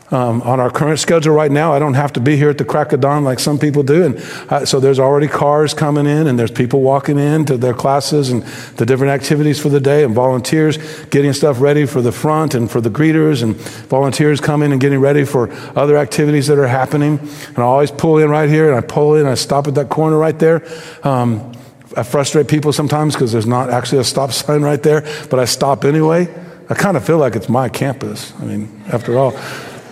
um, 0.10 0.42
on 0.44 0.62
our 0.62 0.70
current 0.70 1.00
schedule 1.00 1.34
right 1.34 1.52
now, 1.52 1.74
I 1.74 1.80
don't 1.80 1.96
have 1.96 2.14
to 2.14 2.22
be 2.22 2.38
here 2.38 2.50
at 2.50 2.58
the 2.58 2.64
crack 2.64 2.94
of 2.94 3.02
dawn 3.02 3.26
like 3.26 3.40
some 3.40 3.60
people 3.60 3.84
do. 3.84 4.06
And 4.06 4.18
uh, 4.50 4.66
so 4.66 4.80
there's 4.80 5.00
already 5.00 5.28
cars 5.28 5.74
coming 5.74 6.06
in, 6.06 6.28
and 6.28 6.40
there's 6.40 6.52
people 6.52 6.82
walking 6.82 7.20
in 7.20 7.44
to 7.46 7.58
their 7.58 7.74
classes 7.74 8.30
and 8.30 8.44
the 8.78 8.86
different 8.86 9.12
activities 9.12 9.60
for 9.60 9.68
the 9.68 9.82
day, 9.82 10.06
and 10.06 10.16
volunteers 10.16 10.78
getting 11.08 11.34
stuff 11.34 11.60
ready 11.60 11.86
for 11.86 12.02
the 12.02 12.14
front 12.14 12.56
and 12.56 12.72
for 12.72 12.80
the 12.80 12.90
greeters, 12.90 13.44
and 13.44 13.56
volunteers 13.90 14.40
coming 14.40 14.72
and 14.72 14.80
getting 14.80 15.00
ready 15.00 15.26
for 15.26 15.52
other 15.78 15.98
activities 15.98 16.48
that 16.48 16.58
are 16.58 16.68
happening. 16.68 17.20
And 17.20 17.58
I 17.58 17.64
always 17.64 17.92
pull 17.92 18.18
in 18.20 18.30
right 18.30 18.50
here, 18.50 18.70
and 18.70 18.78
I 18.78 18.88
pull 18.88 19.16
in, 19.16 19.22
and 19.22 19.30
I 19.30 19.36
stop 19.36 19.68
at 19.68 19.76
that 19.76 19.90
corner 19.90 20.18
right 20.18 20.38
there. 20.40 20.66
Um, 21.04 21.52
I 21.98 22.04
frustrate 22.04 22.48
people 22.48 22.72
sometimes 22.72 23.14
because 23.14 23.34
there's 23.34 23.46
not 23.46 23.70
actually 23.70 24.00
a 24.00 24.06
stop 24.06 24.32
sign 24.32 24.62
right 24.62 24.82
there, 24.82 25.02
but 25.30 25.38
I 25.38 25.46
stop 25.46 25.84
anyway. 25.84 26.34
I 26.70 26.76
kind 26.76 26.96
of 26.96 27.06
feel 27.06 27.18
like 27.18 27.36
it's 27.36 27.50
my 27.50 27.68
campus. 27.68 28.34
I 28.40 28.46
mean, 28.46 28.84
after 28.88 29.18
all. 29.18 29.38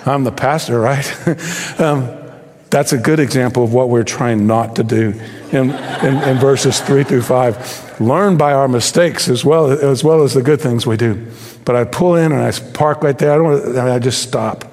I'm 0.05 0.23
the 0.23 0.31
pastor, 0.31 0.79
right? 0.79 1.05
um, 1.79 2.21
that's 2.69 2.93
a 2.93 2.97
good 2.97 3.19
example 3.19 3.63
of 3.63 3.73
what 3.73 3.89
we're 3.89 4.03
trying 4.03 4.47
not 4.47 4.75
to 4.75 4.83
do 4.83 5.19
in, 5.51 5.71
in, 5.71 6.23
in, 6.23 6.37
verses 6.37 6.79
three 6.81 7.03
through 7.03 7.21
five. 7.21 8.01
Learn 8.01 8.37
by 8.37 8.53
our 8.53 8.67
mistakes 8.67 9.29
as 9.29 9.45
well, 9.45 9.71
as 9.71 10.03
well 10.03 10.23
as 10.23 10.33
the 10.33 10.41
good 10.41 10.59
things 10.59 10.85
we 10.85 10.97
do. 10.97 11.25
But 11.63 11.75
I 11.75 11.85
pull 11.85 12.15
in 12.15 12.31
and 12.31 12.41
I 12.41 12.51
park 12.73 13.01
right 13.01 13.17
there. 13.17 13.31
I 13.31 13.37
don't. 13.37 13.77
I 13.77 13.99
just 13.99 14.21
stop, 14.21 14.65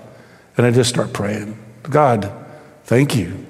and 0.57 0.67
I 0.67 0.71
just 0.71 0.91
start 0.91 1.13
praying. 1.13 1.59
God, 1.85 2.33
thank 2.85 3.15
you. 3.15 3.47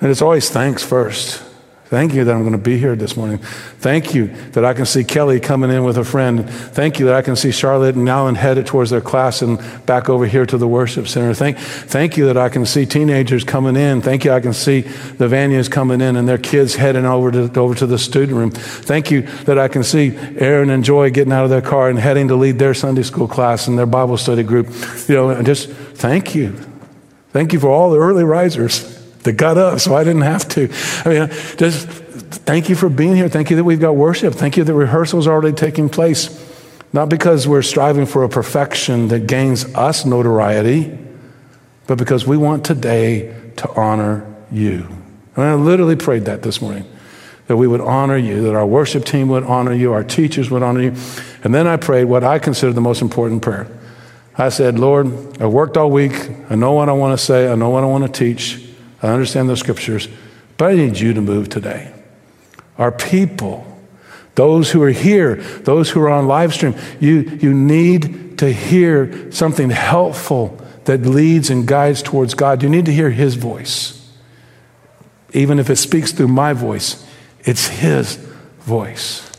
And 0.00 0.10
it's 0.10 0.22
always 0.22 0.48
thanks 0.48 0.82
first. 0.82 1.42
Thank 1.90 2.14
you 2.14 2.22
that 2.22 2.32
I'm 2.32 2.42
going 2.42 2.52
to 2.52 2.58
be 2.58 2.78
here 2.78 2.94
this 2.94 3.16
morning. 3.16 3.38
Thank 3.38 4.14
you 4.14 4.28
that 4.52 4.64
I 4.64 4.74
can 4.74 4.86
see 4.86 5.02
Kelly 5.02 5.40
coming 5.40 5.72
in 5.72 5.82
with 5.82 5.98
a 5.98 6.04
friend. 6.04 6.48
Thank 6.48 7.00
you 7.00 7.06
that 7.06 7.16
I 7.16 7.22
can 7.22 7.34
see 7.34 7.50
Charlotte 7.50 7.96
and 7.96 8.08
Alan 8.08 8.36
headed 8.36 8.66
towards 8.66 8.90
their 8.90 9.00
class 9.00 9.42
and 9.42 9.58
back 9.86 10.08
over 10.08 10.24
here 10.24 10.46
to 10.46 10.56
the 10.56 10.68
worship 10.68 11.08
center. 11.08 11.34
Thank, 11.34 11.58
thank 11.58 12.16
you 12.16 12.26
that 12.26 12.36
I 12.36 12.48
can 12.48 12.64
see 12.64 12.86
teenagers 12.86 13.42
coming 13.42 13.74
in. 13.74 14.02
Thank 14.02 14.24
you 14.24 14.30
I 14.30 14.38
can 14.38 14.52
see 14.52 14.82
the 14.82 15.26
Vanias 15.26 15.68
coming 15.68 16.00
in 16.00 16.14
and 16.14 16.28
their 16.28 16.38
kids 16.38 16.76
heading 16.76 17.04
over 17.06 17.32
to, 17.32 17.58
over 17.58 17.74
to 17.74 17.88
the 17.88 17.98
student 17.98 18.38
room. 18.38 18.52
Thank 18.52 19.10
you 19.10 19.22
that 19.22 19.58
I 19.58 19.66
can 19.66 19.82
see 19.82 20.16
Aaron 20.36 20.70
and 20.70 20.84
Joy 20.84 21.10
getting 21.10 21.32
out 21.32 21.42
of 21.42 21.50
their 21.50 21.60
car 21.60 21.90
and 21.90 21.98
heading 21.98 22.28
to 22.28 22.36
lead 22.36 22.60
their 22.60 22.72
Sunday 22.72 23.02
school 23.02 23.26
class 23.26 23.66
and 23.66 23.76
their 23.76 23.86
Bible 23.86 24.16
study 24.16 24.44
group. 24.44 24.68
You 25.08 25.16
know, 25.16 25.42
just 25.42 25.68
thank 25.68 26.36
you. 26.36 26.56
Thank 27.30 27.52
you 27.52 27.58
for 27.58 27.68
all 27.68 27.90
the 27.90 27.98
early 27.98 28.22
risers 28.22 28.99
that 29.22 29.32
got 29.32 29.58
up 29.58 29.80
so 29.80 29.94
I 29.94 30.04
didn't 30.04 30.22
have 30.22 30.48
to. 30.50 30.72
I 31.04 31.08
mean, 31.08 31.28
just 31.56 31.88
thank 31.88 32.68
you 32.68 32.76
for 32.76 32.88
being 32.88 33.16
here. 33.16 33.28
Thank 33.28 33.50
you 33.50 33.56
that 33.56 33.64
we've 33.64 33.80
got 33.80 33.96
worship. 33.96 34.34
Thank 34.34 34.56
you 34.56 34.64
that 34.64 34.74
rehearsal's 34.74 35.26
already 35.26 35.54
taking 35.54 35.88
place. 35.88 36.46
Not 36.92 37.08
because 37.08 37.46
we're 37.46 37.62
striving 37.62 38.06
for 38.06 38.24
a 38.24 38.28
perfection 38.28 39.08
that 39.08 39.26
gains 39.26 39.64
us 39.74 40.04
notoriety, 40.04 40.98
but 41.86 41.98
because 41.98 42.26
we 42.26 42.36
want 42.36 42.64
today 42.64 43.34
to 43.56 43.70
honor 43.74 44.26
you. 44.50 44.88
And 45.36 45.44
I 45.44 45.54
literally 45.54 45.96
prayed 45.96 46.24
that 46.24 46.42
this 46.42 46.60
morning 46.60 46.84
that 47.46 47.56
we 47.56 47.66
would 47.66 47.80
honor 47.80 48.16
you, 48.16 48.42
that 48.42 48.54
our 48.54 48.66
worship 48.66 49.04
team 49.04 49.28
would 49.28 49.42
honor 49.44 49.72
you, 49.72 49.92
our 49.92 50.04
teachers 50.04 50.50
would 50.50 50.62
honor 50.62 50.82
you. 50.82 50.94
And 51.42 51.54
then 51.54 51.66
I 51.66 51.76
prayed 51.76 52.04
what 52.04 52.22
I 52.22 52.38
consider 52.38 52.72
the 52.72 52.80
most 52.80 53.02
important 53.02 53.42
prayer. 53.42 53.66
I 54.36 54.50
said, 54.50 54.78
Lord, 54.78 55.40
I 55.42 55.46
worked 55.46 55.76
all 55.76 55.90
week. 55.90 56.12
I 56.48 56.54
know 56.54 56.72
what 56.72 56.88
I 56.88 56.92
want 56.92 57.18
to 57.18 57.24
say. 57.24 57.50
I 57.50 57.56
know 57.56 57.70
what 57.70 57.82
I 57.82 57.86
want 57.86 58.06
to 58.06 58.18
teach. 58.18 58.69
I 59.02 59.08
understand 59.08 59.48
the 59.48 59.56
scriptures, 59.56 60.08
but 60.56 60.72
I 60.72 60.74
need 60.74 60.98
you 60.98 61.14
to 61.14 61.20
move 61.20 61.48
today. 61.48 61.92
Our 62.78 62.92
people, 62.92 63.66
those 64.34 64.70
who 64.70 64.82
are 64.82 64.90
here, 64.90 65.36
those 65.36 65.90
who 65.90 66.00
are 66.00 66.10
on 66.10 66.26
live 66.26 66.54
stream, 66.54 66.74
you, 66.98 67.20
you 67.40 67.54
need 67.54 68.38
to 68.38 68.52
hear 68.52 69.30
something 69.32 69.70
helpful 69.70 70.58
that 70.84 71.02
leads 71.02 71.50
and 71.50 71.66
guides 71.66 72.02
towards 72.02 72.34
God. 72.34 72.62
You 72.62 72.68
need 72.68 72.86
to 72.86 72.92
hear 72.92 73.10
His 73.10 73.34
voice. 73.34 73.96
Even 75.32 75.58
if 75.58 75.70
it 75.70 75.76
speaks 75.76 76.12
through 76.12 76.28
my 76.28 76.52
voice, 76.52 77.06
it's 77.40 77.68
His 77.68 78.16
voice. 78.60 79.30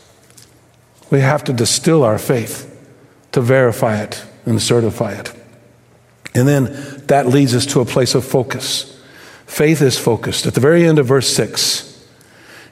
We 1.10 1.20
have 1.20 1.44
to 1.44 1.52
distill 1.52 2.04
our 2.04 2.18
faith 2.18 2.68
to 3.32 3.40
verify 3.40 4.00
it 4.02 4.24
and 4.46 4.60
certify 4.60 5.12
it. 5.12 5.32
And 6.34 6.48
then 6.48 7.04
that 7.08 7.26
leads 7.26 7.54
us 7.54 7.66
to 7.66 7.80
a 7.80 7.84
place 7.84 8.14
of 8.14 8.24
focus. 8.24 9.01
Faith 9.52 9.82
is 9.82 9.98
focused. 9.98 10.46
At 10.46 10.54
the 10.54 10.60
very 10.60 10.86
end 10.86 10.98
of 10.98 11.04
verse 11.04 11.28
6, 11.36 12.08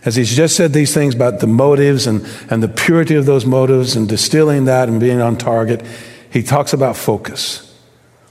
as 0.06 0.16
he's 0.16 0.34
just 0.34 0.56
said 0.56 0.72
these 0.72 0.94
things 0.94 1.14
about 1.14 1.40
the 1.40 1.46
motives 1.46 2.06
and, 2.06 2.26
and 2.48 2.62
the 2.62 2.68
purity 2.68 3.16
of 3.16 3.26
those 3.26 3.44
motives 3.44 3.96
and 3.96 4.08
distilling 4.08 4.64
that 4.64 4.88
and 4.88 4.98
being 4.98 5.20
on 5.20 5.36
target, 5.36 5.84
he 6.30 6.42
talks 6.42 6.72
about 6.72 6.96
focus. 6.96 7.78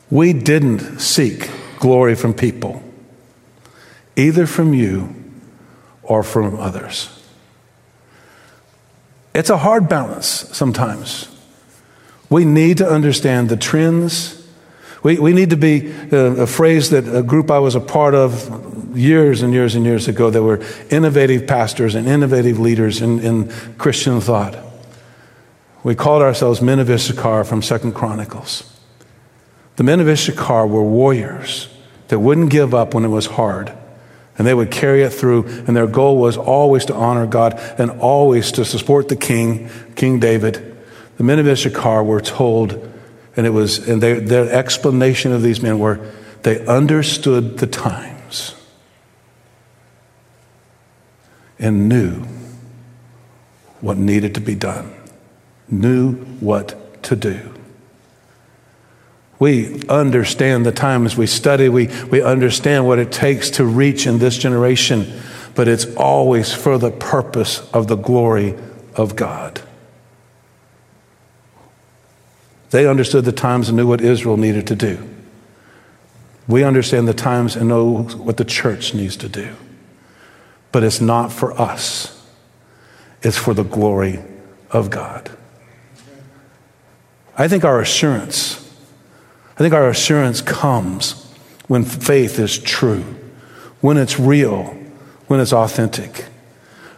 We 0.09 0.33
didn't 0.33 0.97
seek 0.97 1.47
glory 1.77 2.15
from 2.15 2.33
people, 2.33 2.81
either 4.15 4.47
from 4.47 4.73
you 4.73 5.13
or 6.01 6.23
from 6.23 6.59
others. 6.59 7.07
It's 9.35 9.51
a 9.51 9.59
hard 9.59 9.87
balance 9.87 10.25
sometimes. 10.25 11.29
We 12.31 12.45
need 12.45 12.79
to 12.79 12.89
understand 12.89 13.49
the 13.49 13.57
trends. 13.57 14.38
We, 15.03 15.17
we 15.17 15.33
need 15.33 15.51
to 15.51 15.57
be 15.57 15.91
uh, 16.11 16.17
a 16.17 16.47
phrase 16.47 16.89
that 16.89 17.07
a 17.07 17.23
group 17.23 17.49
I 17.49 17.59
was 17.59 17.75
a 17.75 17.79
part 17.79 18.15
of 18.15 18.97
years 18.97 19.41
and 19.41 19.53
years 19.53 19.75
and 19.75 19.85
years 19.85 20.07
ago 20.07 20.29
that 20.29 20.43
were 20.43 20.61
innovative 20.89 21.47
pastors 21.47 21.95
and 21.95 22.07
innovative 22.07 22.59
leaders 22.59 23.01
in, 23.01 23.19
in 23.19 23.49
Christian 23.77 24.19
thought. 24.19 24.57
We 25.83 25.95
called 25.95 26.21
ourselves 26.21 26.61
men 26.61 26.79
of 26.79 26.89
Issachar 26.89 27.45
from 27.45 27.61
Second 27.61 27.93
Chronicles. 27.93 28.63
The 29.77 29.83
men 29.83 30.01
of 30.01 30.09
Issachar 30.09 30.67
were 30.67 30.83
warriors 30.83 31.69
that 32.09 32.19
wouldn't 32.19 32.49
give 32.49 32.73
up 32.73 32.93
when 32.93 33.05
it 33.05 33.09
was 33.09 33.27
hard. 33.27 33.71
And 34.37 34.45
they 34.47 34.53
would 34.53 34.71
carry 34.71 35.03
it 35.03 35.11
through, 35.11 35.45
and 35.67 35.75
their 35.75 35.87
goal 35.87 36.17
was 36.17 36.37
always 36.37 36.85
to 36.85 36.95
honor 36.95 37.25
God 37.25 37.59
and 37.77 37.91
always 37.91 38.51
to 38.53 38.65
support 38.65 39.07
the 39.09 39.15
king, 39.15 39.69
King 39.95 40.19
David. 40.19 40.77
The 41.17 41.23
men 41.23 41.39
of 41.39 41.47
Issachar 41.47 42.03
were 42.03 42.21
told, 42.21 42.89
and 43.35 43.45
it 43.45 43.51
was, 43.51 43.87
and 43.87 44.01
they, 44.01 44.13
their 44.19 44.51
explanation 44.51 45.31
of 45.31 45.41
these 45.41 45.61
men 45.61 45.79
were 45.79 45.99
they 46.43 46.65
understood 46.65 47.57
the 47.57 47.67
times 47.67 48.55
and 51.57 51.89
knew 51.89 52.25
what 53.81 53.97
needed 53.97 54.35
to 54.35 54.41
be 54.41 54.55
done, 54.55 54.93
knew 55.69 56.13
what 56.39 57.03
to 57.03 57.15
do. 57.15 57.53
We 59.37 59.81
understand 59.87 60.65
the 60.65 60.71
times 60.71 61.15
we 61.15 61.27
study, 61.27 61.69
we, 61.69 61.87
we 62.05 62.21
understand 62.21 62.85
what 62.85 62.99
it 62.99 63.11
takes 63.11 63.49
to 63.51 63.65
reach 63.65 64.05
in 64.05 64.19
this 64.19 64.37
generation, 64.37 65.21
but 65.55 65.67
it's 65.67 65.93
always 65.95 66.53
for 66.53 66.77
the 66.77 66.91
purpose 66.91 67.69
of 67.71 67.87
the 67.87 67.95
glory 67.95 68.55
of 68.95 69.15
God. 69.15 69.61
They 72.71 72.87
understood 72.87 73.25
the 73.25 73.31
times 73.31 73.69
and 73.69 73.77
knew 73.77 73.87
what 73.87 74.01
Israel 74.01 74.37
needed 74.37 74.67
to 74.67 74.75
do. 74.75 75.07
We 76.47 76.63
understand 76.63 77.07
the 77.07 77.13
times 77.13 77.55
and 77.55 77.69
know 77.69 78.03
what 78.03 78.37
the 78.37 78.45
church 78.45 78.93
needs 78.93 79.17
to 79.17 79.29
do. 79.29 79.55
But 80.71 80.83
it's 80.83 81.01
not 81.01 81.31
for 81.31 81.59
us, 81.59 82.25
it's 83.21 83.37
for 83.37 83.53
the 83.53 83.63
glory 83.63 84.19
of 84.71 84.89
God. 84.89 85.31
I 87.37 87.47
think 87.47 87.63
our 87.63 87.79
assurance 87.79 88.59
I 89.59 89.61
think 89.61 89.73
our 89.73 89.89
assurance 89.89 90.39
comes 90.39 91.29
when 91.67 91.83
faith 91.83 92.39
is 92.39 92.57
true, 92.57 93.03
when 93.81 93.97
it's 93.97 94.17
real, 94.17 94.73
when 95.27 95.41
it's 95.41 95.51
authentic. 95.51 96.25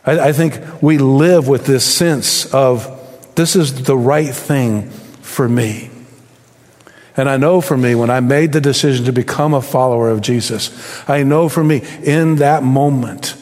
I, 0.05 0.29
I 0.29 0.31
think 0.31 0.59
we 0.79 0.99
live 0.99 1.47
with 1.47 1.65
this 1.65 1.83
sense 1.83 2.45
of 2.53 2.99
this 3.33 3.55
is 3.55 3.85
the 3.85 3.97
right 3.97 4.29
thing 4.29 4.91
for 5.41 5.49
me. 5.49 5.89
And 7.17 7.27
I 7.27 7.37
know 7.37 7.61
for 7.61 7.75
me, 7.75 7.95
when 7.95 8.11
I 8.11 8.19
made 8.19 8.53
the 8.53 8.61
decision 8.61 9.05
to 9.05 9.11
become 9.11 9.55
a 9.55 9.61
follower 9.63 10.07
of 10.11 10.21
Jesus, 10.21 10.69
I 11.09 11.23
know 11.23 11.49
for 11.49 11.63
me, 11.63 11.81
in 12.03 12.35
that 12.35 12.61
moment, 12.61 13.35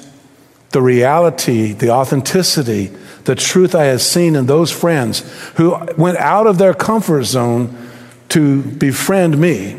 the 0.70 0.82
reality, 0.82 1.74
the 1.74 1.90
authenticity, 1.90 2.86
the 3.26 3.36
truth 3.36 3.76
I 3.76 3.84
had 3.84 4.00
seen 4.00 4.38
in 4.38 4.46
those 4.46 4.72
friends 4.72 5.30
who 5.56 5.78
went 5.98 6.18
out 6.20 6.48
of 6.48 6.58
their 6.58 6.74
comfort 6.74 7.24
zone 7.24 7.76
to 8.30 8.62
befriend 8.62 9.38
me 9.38 9.78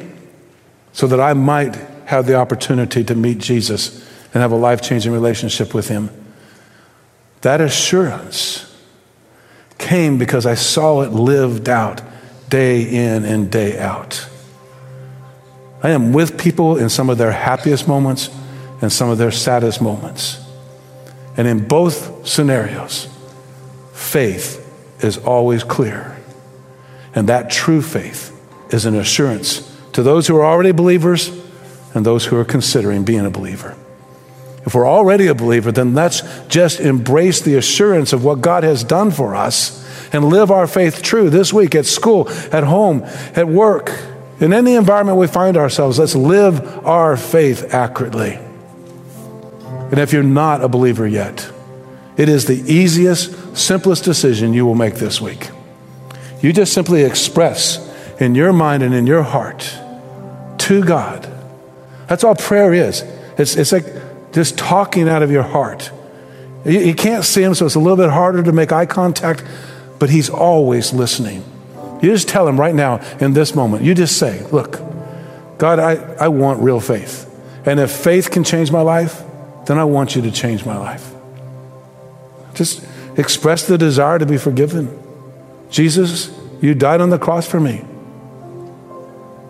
so 0.93 1.07
that 1.07 1.21
I 1.21 1.33
might 1.33 1.75
have 2.05 2.27
the 2.27 2.35
opportunity 2.35 3.03
to 3.03 3.15
meet 3.15 3.39
Jesus 3.39 4.07
and 4.35 4.43
have 4.43 4.53
a 4.53 4.57
life 4.57 4.83
changing 4.83 5.15
relationship 5.15 5.73
with 5.73 5.89
him. 5.89 6.11
That 7.41 7.63
assurance 7.63 8.77
came 9.79 10.19
because 10.19 10.45
I 10.45 10.55
saw 10.55 11.01
it 11.01 11.13
lived 11.13 11.71
out 11.71 12.03
day 12.51 12.83
in 12.83 13.25
and 13.25 13.51
day 13.51 13.79
out. 13.79 14.29
I 15.83 15.91
am 15.91 16.13
with 16.13 16.39
people 16.39 16.77
in 16.77 16.91
some 16.91 17.09
of 17.09 17.17
their 17.17 17.33
happiest 17.33 17.89
moments 17.89 18.29
and 18.83 18.93
some 18.93 19.09
of 19.09 19.17
their 19.17 19.31
saddest 19.31 19.81
moments. 19.81 20.39
And 21.37 21.49
in 21.49 21.67
both 21.67 22.27
scenarios, 22.27 23.09
faith 23.95 24.59
is 25.03 25.17
always 25.17 25.65
clear. 25.65 26.19
And 27.15 27.29
that 27.29 27.51
true 27.51 27.81
faith 27.81 28.37
is 28.73 28.85
an 28.85 28.95
assurance 28.95 29.67
to 29.93 30.03
those 30.03 30.27
who 30.27 30.37
are 30.37 30.45
already 30.45 30.73
believers 30.73 31.31
and 31.95 32.05
those 32.05 32.27
who 32.27 32.37
are 32.37 32.45
considering 32.45 33.05
being 33.05 33.25
a 33.25 33.31
believer. 33.31 33.77
If 34.67 34.75
we're 34.75 34.89
already 34.89 35.27
a 35.27 35.35
believer, 35.35 35.73
then 35.73 35.95
let's 35.95 36.23
just 36.49 36.81
embrace 36.81 37.41
the 37.41 37.57
assurance 37.57 38.13
of 38.13 38.23
what 38.23 38.43
God 38.43 38.63
has 38.63 38.85
done 38.85 39.11
for 39.11 39.35
us 39.35 39.80
and 40.13 40.25
live 40.25 40.51
our 40.51 40.67
faith 40.67 41.03
true 41.03 41.31
this 41.31 41.53
week 41.53 41.75
at 41.75 41.87
school, 41.87 42.29
at 42.53 42.65
home, 42.65 43.03
at 43.35 43.47
work, 43.47 43.93
in 44.41 44.53
any 44.53 44.75
environment 44.75 45.19
we 45.19 45.27
find 45.27 45.57
ourselves. 45.57 45.99
Let's 45.99 46.15
live 46.15 46.87
our 46.87 47.17
faith 47.17 47.75
accurately. 47.75 48.39
And 49.91 49.99
if 49.99 50.13
you're 50.13 50.23
not 50.23 50.63
a 50.63 50.69
believer 50.69 51.07
yet, 51.07 51.51
it 52.17 52.29
is 52.29 52.47
the 52.47 52.61
easiest, 52.73 53.57
simplest 53.57 54.05
decision 54.05 54.53
you 54.53 54.65
will 54.65 54.75
make 54.75 54.95
this 54.95 55.21
week. 55.21 55.51
You 56.41 56.53
just 56.53 56.73
simply 56.73 57.03
express 57.03 57.87
in 58.21 58.35
your 58.35 58.53
mind 58.53 58.83
and 58.83 58.95
in 58.95 59.07
your 59.07 59.23
heart 59.23 59.61
to 60.59 60.85
God. 60.85 61.29
That's 62.07 62.25
all 62.25 62.35
prayer 62.35 62.73
is. 62.73 63.03
It's, 63.39 63.57
it's 63.57 63.73
like 63.73 63.85
just 64.33 64.59
talking 64.59 65.09
out 65.09 65.23
of 65.23 65.31
your 65.31 65.43
heart. 65.43 65.91
You, 66.65 66.81
you 66.81 66.95
can't 66.95 67.25
see 67.25 67.43
Him, 67.43 67.55
so 67.55 67.67
it's 67.67 67.75
a 67.75 67.81
little 67.81 67.97
bit 67.97 68.11
harder 68.11 68.43
to 68.43 68.53
make 68.53 68.73
eye 68.73 68.87
contact, 68.87 69.45
but 70.01 70.11
He's 70.11 70.29
always 70.29 70.93
listening. 70.93 71.45
You 72.03 72.11
just 72.11 72.29
tell 72.29 72.49
Him 72.49 72.59
right 72.59 72.75
now 72.75 73.01
in 73.21 73.35
this 73.35 73.55
moment, 73.55 73.85
you 73.85 73.95
just 73.95 74.19
say, 74.19 74.45
Look, 74.51 74.81
God, 75.59 75.79
I, 75.79 75.95
I 76.15 76.29
want 76.29 76.61
real 76.61 76.81
faith. 76.81 77.27
And 77.65 77.79
if 77.79 77.93
faith 77.93 78.31
can 78.31 78.43
change 78.43 78.73
my 78.73 78.81
life, 78.81 79.23
then 79.67 79.79
I 79.79 79.85
want 79.85 80.17
you 80.17 80.23
to 80.23 80.33
change 80.33 80.65
my 80.65 80.77
life. 80.77 81.13
Just 82.55 82.85
express 83.17 83.67
the 83.67 83.79
desire 83.79 84.19
to 84.19 84.27
be 84.27 84.39
forgiven. 84.39 84.99
Jesus, 85.71 86.37
you 86.61 86.75
died 86.75 87.01
on 87.01 87.11
the 87.11 87.19
cross 87.19 87.47
for 87.47 87.61
me. 87.61 87.85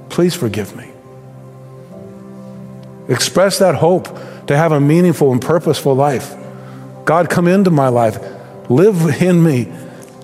Please 0.08 0.34
forgive 0.34 0.76
me. 0.76 0.90
Express 3.08 3.58
that 3.60 3.76
hope 3.76 4.08
to 4.48 4.56
have 4.56 4.72
a 4.72 4.80
meaningful 4.80 5.32
and 5.32 5.40
purposeful 5.40 5.94
life. 5.94 6.34
God, 7.04 7.30
come 7.30 7.46
into 7.46 7.70
my 7.70 7.88
life. 7.88 8.18
Live 8.68 9.22
in 9.22 9.42
me. 9.42 9.72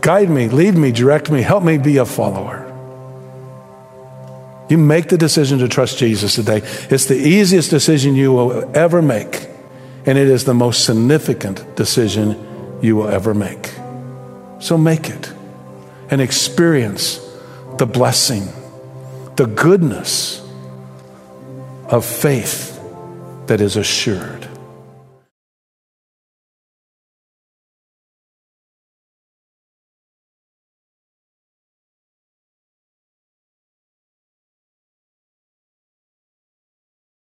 Guide 0.06 0.30
me, 0.30 0.48
lead 0.48 0.76
me, 0.76 0.92
direct 0.92 1.32
me, 1.32 1.42
help 1.42 1.64
me 1.64 1.78
be 1.78 1.96
a 1.96 2.04
follower. 2.04 2.62
You 4.68 4.78
make 4.78 5.08
the 5.08 5.18
decision 5.18 5.58
to 5.58 5.66
trust 5.66 5.98
Jesus 5.98 6.36
today. 6.36 6.58
It's 6.88 7.06
the 7.06 7.16
easiest 7.16 7.70
decision 7.70 8.14
you 8.14 8.32
will 8.32 8.70
ever 8.76 9.02
make, 9.02 9.48
and 10.04 10.16
it 10.16 10.28
is 10.28 10.44
the 10.44 10.54
most 10.54 10.84
significant 10.84 11.74
decision 11.74 12.78
you 12.80 12.94
will 12.94 13.08
ever 13.08 13.34
make. 13.34 13.72
So 14.60 14.78
make 14.78 15.10
it 15.10 15.32
and 16.08 16.20
experience 16.20 17.18
the 17.78 17.86
blessing 17.86 18.46
the 19.34 19.46
goodness 19.46 20.40
of 21.88 22.04
faith 22.04 22.80
that 23.48 23.60
is 23.60 23.76
assured. 23.76 24.48